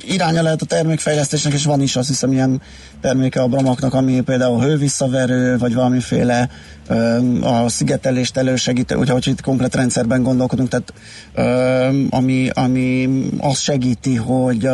[0.00, 2.62] iránya lehet a termékfejlesztésnek, és van is azt hiszem ilyen
[3.00, 6.48] terméke a Bramaknak, ami például hővisszaverő, vagy valamiféle
[7.42, 10.92] a szigetelést elősegítő, ugye, hogy itt komplet rendszerben gondolkodunk, tehát
[12.10, 13.08] ami, ami
[13.38, 14.68] azt segíti, hogy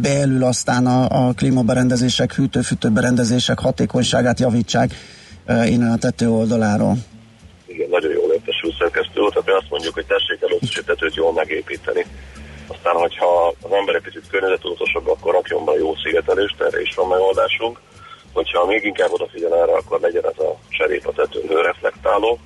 [0.00, 3.58] belül aztán a, a klímaberendezések, hűtő-fűtőberendezések
[4.00, 4.90] hatékonyságát javítsák
[5.74, 6.94] innen a tető oldaláról.
[7.66, 12.04] Igen, nagyon jól értesül szerkesztő, tehát mi azt mondjuk, hogy tessék először tetőt jól megépíteni.
[12.66, 17.08] Aztán, hogyha az ember egy picit környezetudatosabb, akkor rakjon be jó szigetelést, erre is van
[17.08, 17.80] megoldásunk.
[18.32, 22.38] Hogyha még inkább odafigyel erre, akkor legyen ez a cserép a tetőn reflektáló.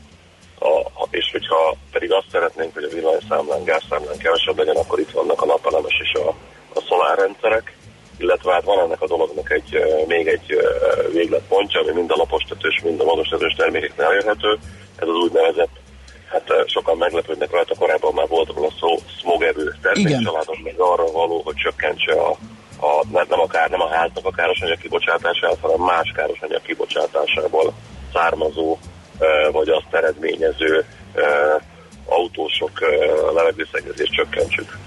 [0.60, 5.42] A, és hogyha pedig azt szeretnénk, hogy a villanyszámlán, gázszámlán kevesebb legyen, akkor itt vannak
[5.42, 6.28] a napelemes és a,
[6.78, 7.76] a szolárrendszerek,
[8.18, 10.56] illetve hát van ennek a dolognak egy, még egy
[11.12, 14.58] végletpontja, ami mind a lapos tetős, mind a magas tetős termékeknél elérhető.
[14.96, 15.74] Ez az úgynevezett,
[16.30, 21.54] hát sokan meglepődnek rajta, korábban már volt róla szó, smogevő termékcsaládon, meg arra való, hogy
[21.54, 22.30] csökkentse a,
[22.80, 27.72] a, nem, akár, nem a háznak a káros anyag kibocsátását, hanem más káros anyag kibocsátásából
[28.12, 28.78] származó,
[29.52, 30.84] vagy azt eredményező
[32.06, 32.80] autósok
[33.34, 34.78] levegőszennyezést csökkentsük.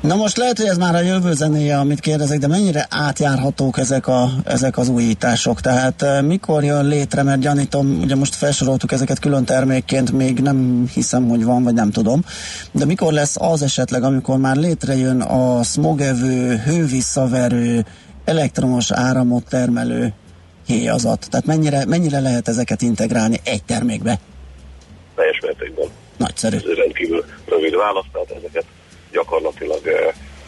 [0.00, 4.06] Na most lehet, hogy ez már a jövő zenéje, amit kérdezek, de mennyire átjárhatók ezek,
[4.06, 5.60] a, ezek az újítások?
[5.60, 10.86] Tehát uh, mikor jön létre, mert gyanítom, ugye most felsoroltuk ezeket külön termékként, még nem
[10.94, 12.24] hiszem, hogy van, vagy nem tudom,
[12.72, 17.86] de mikor lesz az esetleg, amikor már létrejön a smogevő, hővisszaverő,
[18.24, 20.12] elektromos áramot termelő
[20.66, 21.26] héjazat?
[21.30, 24.18] Tehát mennyire, mennyire lehet ezeket integrálni egy termékbe?
[25.14, 25.86] Teljes mértékben.
[26.16, 26.56] Nagyszerű.
[26.56, 28.64] Ez rendkívül rövid válasz, tehát ezeket
[29.12, 29.80] gyakorlatilag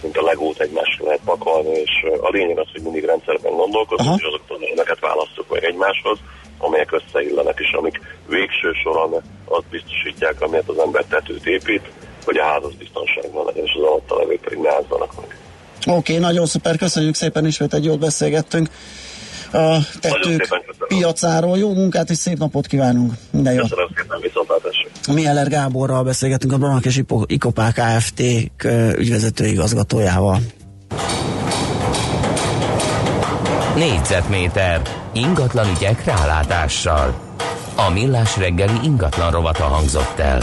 [0.03, 1.91] mint a legót egymásra lehet pakolni, és
[2.21, 6.19] a lényeg az, hogy mindig rendszerben gondolkozunk, és azokat az elemeket választjuk meg egymáshoz,
[6.59, 11.83] amelyek összeillenek, és amik végső soron azt biztosítják, amiért az ember tetőt épít,
[12.25, 15.39] hogy a ház az biztonságban legyen, és az alatta levők pedig ne ázzanak meg.
[15.87, 18.69] Oké, okay, nagyon szuper, köszönjük szépen, ismét egy jót beszélgettünk
[19.53, 20.49] a tetők
[20.89, 21.59] piacáról.
[21.59, 23.13] Jó munkát és szép napot kívánunk.
[23.31, 23.61] Minden jó.
[23.61, 25.13] Köszönöm szépen, viszontlátásra.
[25.13, 28.23] Mieller Gáborral beszélgetünk a Branak és Ikopák Kft.
[28.97, 30.39] ügyvezető igazgatójával.
[33.77, 34.81] Négyzetméter
[35.13, 37.15] Ingatlan ügyek rálátással.
[37.77, 40.43] A millás reggeli ingatlan rovata hangzott el.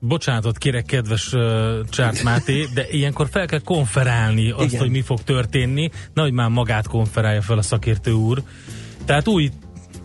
[0.00, 4.80] Bocsánatot kérek, kedves uh, Csárt Máté, de ilyenkor fel kell konferálni azt, Igen.
[4.80, 8.42] hogy mi fog történni, nehogy már magát konferálja fel a szakértő úr.
[9.04, 9.50] Tehát új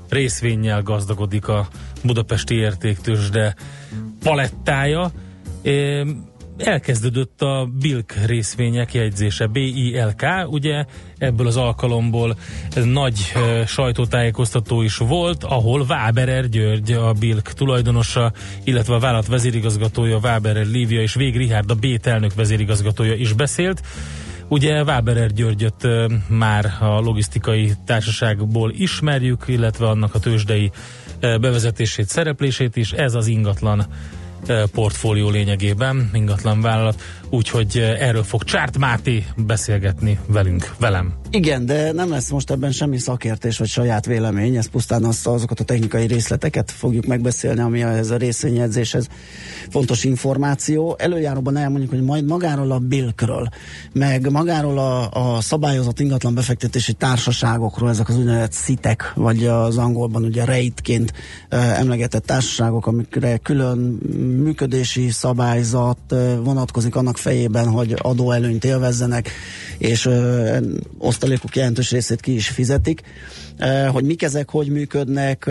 [0.10, 1.68] részvényel gazdagodik a
[2.04, 3.56] budapesti értéktősde
[4.24, 5.12] palettája.
[6.58, 10.86] Elkezdődött a Bilk részvények jegyzése, BILK, ugye
[11.18, 12.38] ebből az alkalomból
[12.84, 18.32] nagy uh, sajtótájékoztató is volt, ahol Váberer György, a Bilk tulajdonosa,
[18.64, 23.82] illetve a vállalat vezérigazgatója Váberer Lívia és Vég Rihárd, a Bét elnök vezérigazgatója is beszélt.
[24.48, 25.88] Ugye Váberer Györgyöt
[26.30, 30.72] már a logisztikai társaságból ismerjük, illetve annak a tőzsdei
[31.20, 32.92] bevezetését, szereplését is.
[32.92, 33.86] Ez az ingatlan
[34.72, 37.02] portfólió lényegében, ingatlan vállalat,
[37.34, 41.14] úgyhogy erről fog Csárt Máté beszélgetni velünk, velem.
[41.30, 45.60] Igen, de nem lesz most ebben semmi szakértés vagy saját vélemény, ez pusztán az, azokat
[45.60, 49.08] a technikai részleteket fogjuk megbeszélni, ami ez a részvényedzéshez
[49.70, 50.96] fontos információ.
[51.00, 53.50] Előjáróban elmondjuk, hogy majd magáról a Bilkről,
[53.94, 60.24] meg magáról a, a szabályozott ingatlan befektetési társaságokról, ezek az úgynevezett szitek, vagy az angolban
[60.24, 61.14] ugye reitként
[61.52, 63.78] uh, emlegetett társaságok, amikre külön
[64.44, 69.30] működési szabályzat uh, vonatkozik annak fejében, hogy adóelőnyt élvezzenek,
[69.78, 70.58] és uh,
[70.98, 73.02] osztalékok jelentős részét ki is fizetik.
[73.92, 75.50] Hogy mik ezek, hogy működnek,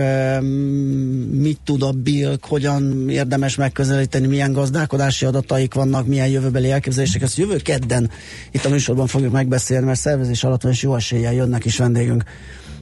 [1.31, 7.23] mit tud a BILK, hogyan érdemes megközelíteni, milyen gazdálkodási adataik vannak, milyen jövőbeli elképzelések.
[7.23, 8.11] Ezt jövő kedden
[8.51, 12.25] itt a műsorban fogjuk megbeszélni, mert szervezés alatt van, és jó eséllyel jönnek is vendégünk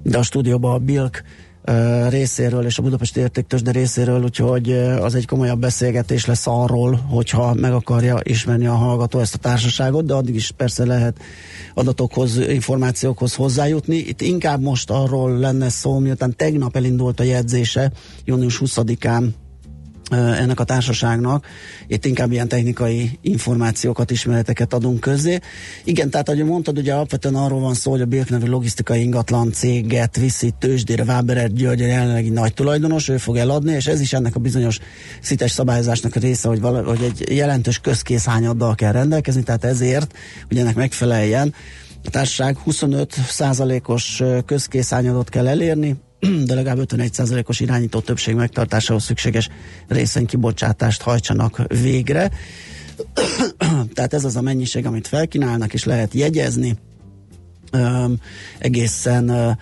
[0.02, 1.22] de a stúdióban a BILK
[2.08, 3.24] részéről és a Budapesti
[3.62, 9.18] de részéről, úgyhogy az egy komolyabb beszélgetés lesz arról, hogyha meg akarja ismerni a hallgató
[9.18, 11.18] ezt a társaságot, de addig is persze lehet
[11.74, 13.96] adatokhoz, információkhoz hozzájutni.
[13.96, 17.92] Itt inkább most arról lenne szó, miután tegnap elindult a jegyzése,
[18.24, 19.28] június 20-án
[20.10, 21.46] ennek a társaságnak.
[21.86, 25.38] Itt inkább ilyen technikai információkat, ismereteket adunk közzé.
[25.84, 29.52] Igen, tehát ahogy mondtad, ugye alapvetően arról van szó, hogy a Birk nevű logisztikai ingatlan
[29.52, 34.12] céget viszi tőzsdére Váberer György a jelenlegi nagy tulajdonos, ő fog eladni, és ez is
[34.12, 34.78] ennek a bizonyos
[35.20, 40.14] szites szabályozásnak a része, hogy, vala, hogy egy jelentős közkészhányaddal kell rendelkezni, tehát ezért,
[40.48, 41.54] hogy ennek megfeleljen,
[42.04, 45.96] a társaság 25 százalékos közkészányadot kell elérni,
[46.46, 49.48] de legalább 51%-os irányító többség megtartásához szükséges
[49.88, 52.30] részenykibocsátást hajtsanak végre.
[53.94, 56.76] Tehát ez az a mennyiség, amit felkínálnak, és lehet jegyezni.
[57.72, 58.16] Um,
[58.58, 59.52] egészen uh,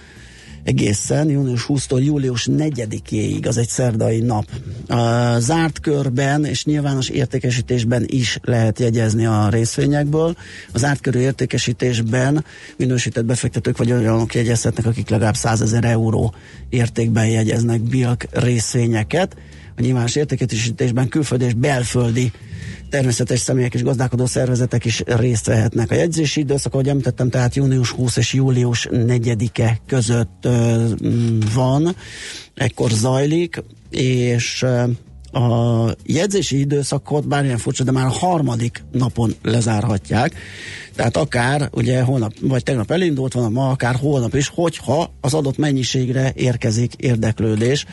[0.69, 4.45] egészen június 20-tól július 4-éig, az egy szerdai nap.
[5.39, 10.37] Zárt körben és nyilvános értékesítésben is lehet jegyezni a részvényekből.
[10.73, 12.45] Az zárt körű értékesítésben
[12.77, 16.35] minősített befektetők vagy olyanok jegyezhetnek, akik legalább 100 ezer euró
[16.69, 19.37] értékben jegyeznek BILK részvényeket.
[19.79, 22.33] A nyilvános értékesítésben külföldi és belföldi
[22.91, 25.91] természetes személyek és gazdálkodó szervezetek is részt vehetnek.
[25.91, 30.49] A jegyzési időszak, ahogy említettem, tehát június 20 és július 4-e között
[31.55, 31.97] van,
[32.55, 34.67] ekkor zajlik, és
[35.33, 40.35] a jegyzési időszakot, bármilyen furcsa, de már a harmadik napon lezárhatják.
[40.95, 45.57] Tehát akár, ugye holnap, vagy tegnap elindult van, ma akár holnap is, hogyha az adott
[45.57, 47.87] mennyiségre érkezik érdeklődés.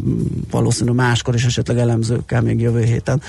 [0.50, 3.22] valószínű máskor is esetleg elemzőkkel még jövő héten.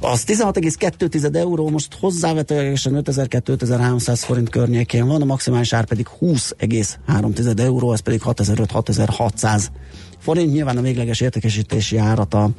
[0.00, 7.92] Az 16,2 euró, most hozzávetőlegesen 5200 forint környékén van, a maximális ár pedig 20,3 euró,
[7.92, 9.70] ez pedig 6500-6600 600
[10.18, 10.52] forint.
[10.52, 12.50] Nyilván a végleges értékesítési árat a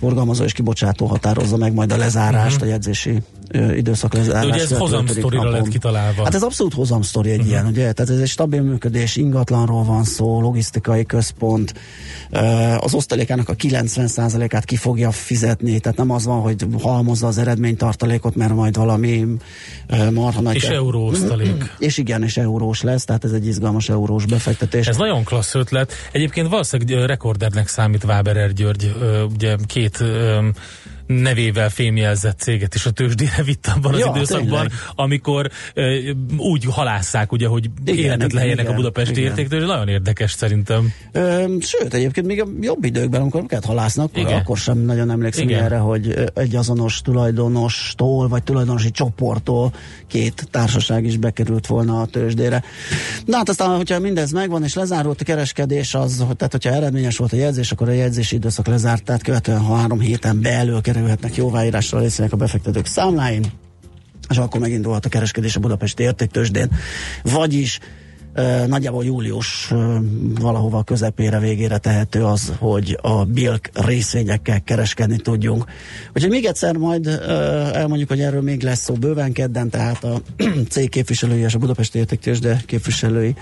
[0.00, 2.68] forgalmazó és kibocsátó határozza meg majd a lezárást, uh-huh.
[2.68, 3.22] a jegyzési
[3.76, 4.48] időszak lezárást.
[4.48, 6.24] De ugye ez hozamsztorira lett kitalálva.
[6.24, 7.50] Hát ez abszolút hozamsztori egy uh-huh.
[7.52, 7.92] ilyen, ugye?
[7.92, 11.74] Tehát ez egy stabil működés, ingatlanról van szó, logisztikai központ,
[12.78, 18.34] az osztalékának a 90%-át ki fogja fizetni, tehát nem az van, hogy halmozza az eredménytartalékot,
[18.34, 19.26] mert majd valami
[20.12, 20.54] marha nagy...
[20.54, 21.74] És euró osztalék.
[21.78, 24.86] És igen, és eurós lesz, tehát ez egy izgalmas eurós befektetés.
[24.86, 25.92] Ez nagyon klassz ötlet.
[26.12, 28.96] Egyébként valószínűleg rekordernek számít Váberer György,
[29.34, 30.04] ugye két
[31.08, 34.72] nevével fémjelzett céget is a tőzsdére vitt abban az ja, időszakban, tényleg.
[34.94, 35.86] amikor uh,
[36.36, 40.92] úgy halásszák, ugye, hogy igen, életet lehelyenek a budapesti értéktől, nagyon érdekes szerintem.
[41.12, 44.32] Ö, sőt, egyébként még a jobb időkben, amikor őket halásznak, igen.
[44.32, 45.64] akkor sem nagyon emlékszem igen.
[45.64, 49.72] erre, hogy egy azonos tulajdonostól, vagy tulajdonosi csoporttól
[50.06, 52.62] két társaság is bekerült volna a tőzsdére.
[53.24, 57.32] Na hát aztán, hogyha mindez megvan, és lezárult a kereskedés, az, tehát hogyha eredményes volt
[57.32, 61.98] a jegyzés, akkor a jegyzési időszak lezárt, tehát követően ha három héten belül kerülhetnek jóváírásra
[61.98, 63.44] részének a befektetők számláin,
[64.30, 66.70] és akkor megindulhat a kereskedés a Budapesti értéktősdén.
[67.22, 67.78] Vagyis
[68.66, 69.72] Nagyjából július
[70.40, 75.64] valahova közepére, végére tehető az, hogy a bilk részvényekkel kereskedni tudjunk.
[76.14, 77.06] Úgyhogy még egyszer majd
[77.72, 80.20] elmondjuk, hogy erről még lesz szó bőven kedden, tehát a
[80.72, 83.34] cég képviselői és a Budapesti Értéktősde képviselői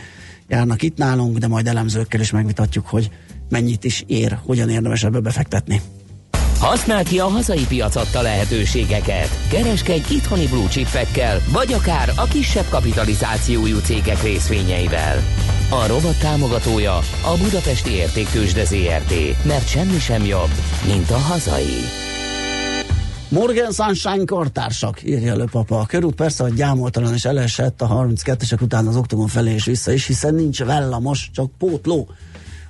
[0.49, 3.11] járnak itt nálunk, de majd elemzőkkel is megvitatjuk, hogy
[3.49, 5.81] mennyit is ér, hogyan érdemes ebbe befektetni.
[6.61, 9.28] Használd ki a hazai piac adta lehetőségeket.
[9.51, 15.16] Kereskedj itthoni blue chipekkel, vagy akár a kisebb kapitalizációjú cégek részvényeivel.
[15.70, 20.51] A robot támogatója a Budapesti Értéktősde ZRT, mert semmi sem jobb,
[20.87, 21.81] mint a hazai.
[23.28, 25.78] Morgan Sunshine kartársak, írja elő papa.
[25.78, 29.93] A körút persze, hogy gyámoltalan és elesett a 32-esek után az oktogon felé és vissza
[29.93, 32.09] is, hiszen nincs vellamos, csak pótló.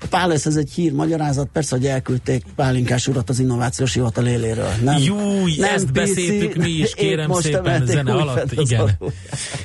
[0.02, 4.70] A Pálasz ez egy hír magyarázat, persze, hogy elküldték Pálinkás urat az innovációs hivatal éléről.
[4.82, 8.52] Nem, Júj, nem ezt PC, beszéltük mi is, kérem szépen, zene alatt.
[8.52, 8.98] Igen.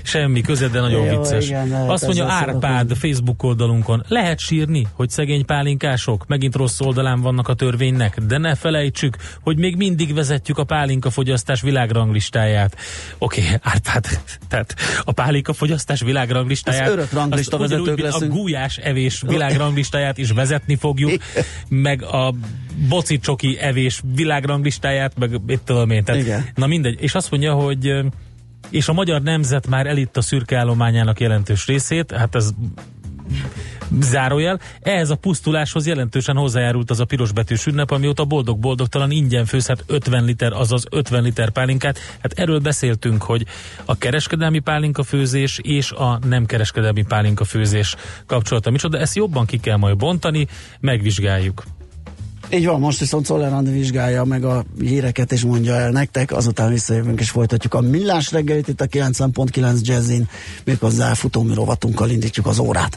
[0.04, 1.46] Semmi köze, de nagyon Jó, vicces.
[1.46, 7.48] Igen, Azt mondja Árpád Facebook oldalunkon, lehet sírni, hogy szegény pálinkások megint rossz oldalán vannak
[7.48, 12.76] a törvénynek, de ne felejtsük, hogy még mindig vezetjük a pálinka fogyasztás világranglistáját.
[13.18, 14.06] Oké, okay, Árpád,
[14.48, 16.86] tehát a pálinka fogyasztás világranglistáját.
[16.86, 18.32] Ez örök ranglista vezetők leszünk.
[18.32, 21.22] A gulyás evés világranglistáját is vezetni fogjuk,
[21.70, 22.34] meg a
[22.90, 26.04] boci csoki evés világranglistáját, meg mit tudom én.
[26.04, 26.46] Tehát, Igen.
[26.56, 27.02] Na mindegy.
[27.02, 28.04] És azt mondja, hogy
[28.70, 32.50] és a magyar nemzet már elitt a szürke állományának jelentős részét, hát ez
[34.00, 34.60] zárójel.
[34.82, 40.54] Ehhez a pusztuláshoz jelentősen hozzájárult az a pirosbetűs ünnep, amióta boldog-boldogtalan ingyen főzhet 50 liter,
[40.54, 41.98] azaz 50 liter pálinkát.
[42.22, 43.46] Hát erről beszéltünk, hogy
[43.86, 47.96] a kereskedelmi pálinka főzés és a nem kereskedelmi pálinka főzés
[48.26, 48.98] kapcsolata micsoda.
[48.98, 50.48] Ezt jobban ki kell majd bontani,
[50.80, 51.64] megvizsgáljuk.
[52.54, 57.20] Így van, most viszont Szoller vizsgálja meg a híreket és mondja el nektek, azután visszajövünk
[57.20, 60.30] és folytatjuk a millás reggelit itt a 90.9 Jazzin,
[60.64, 62.90] méghozzá futómű rovatunkkal indítjuk az órát.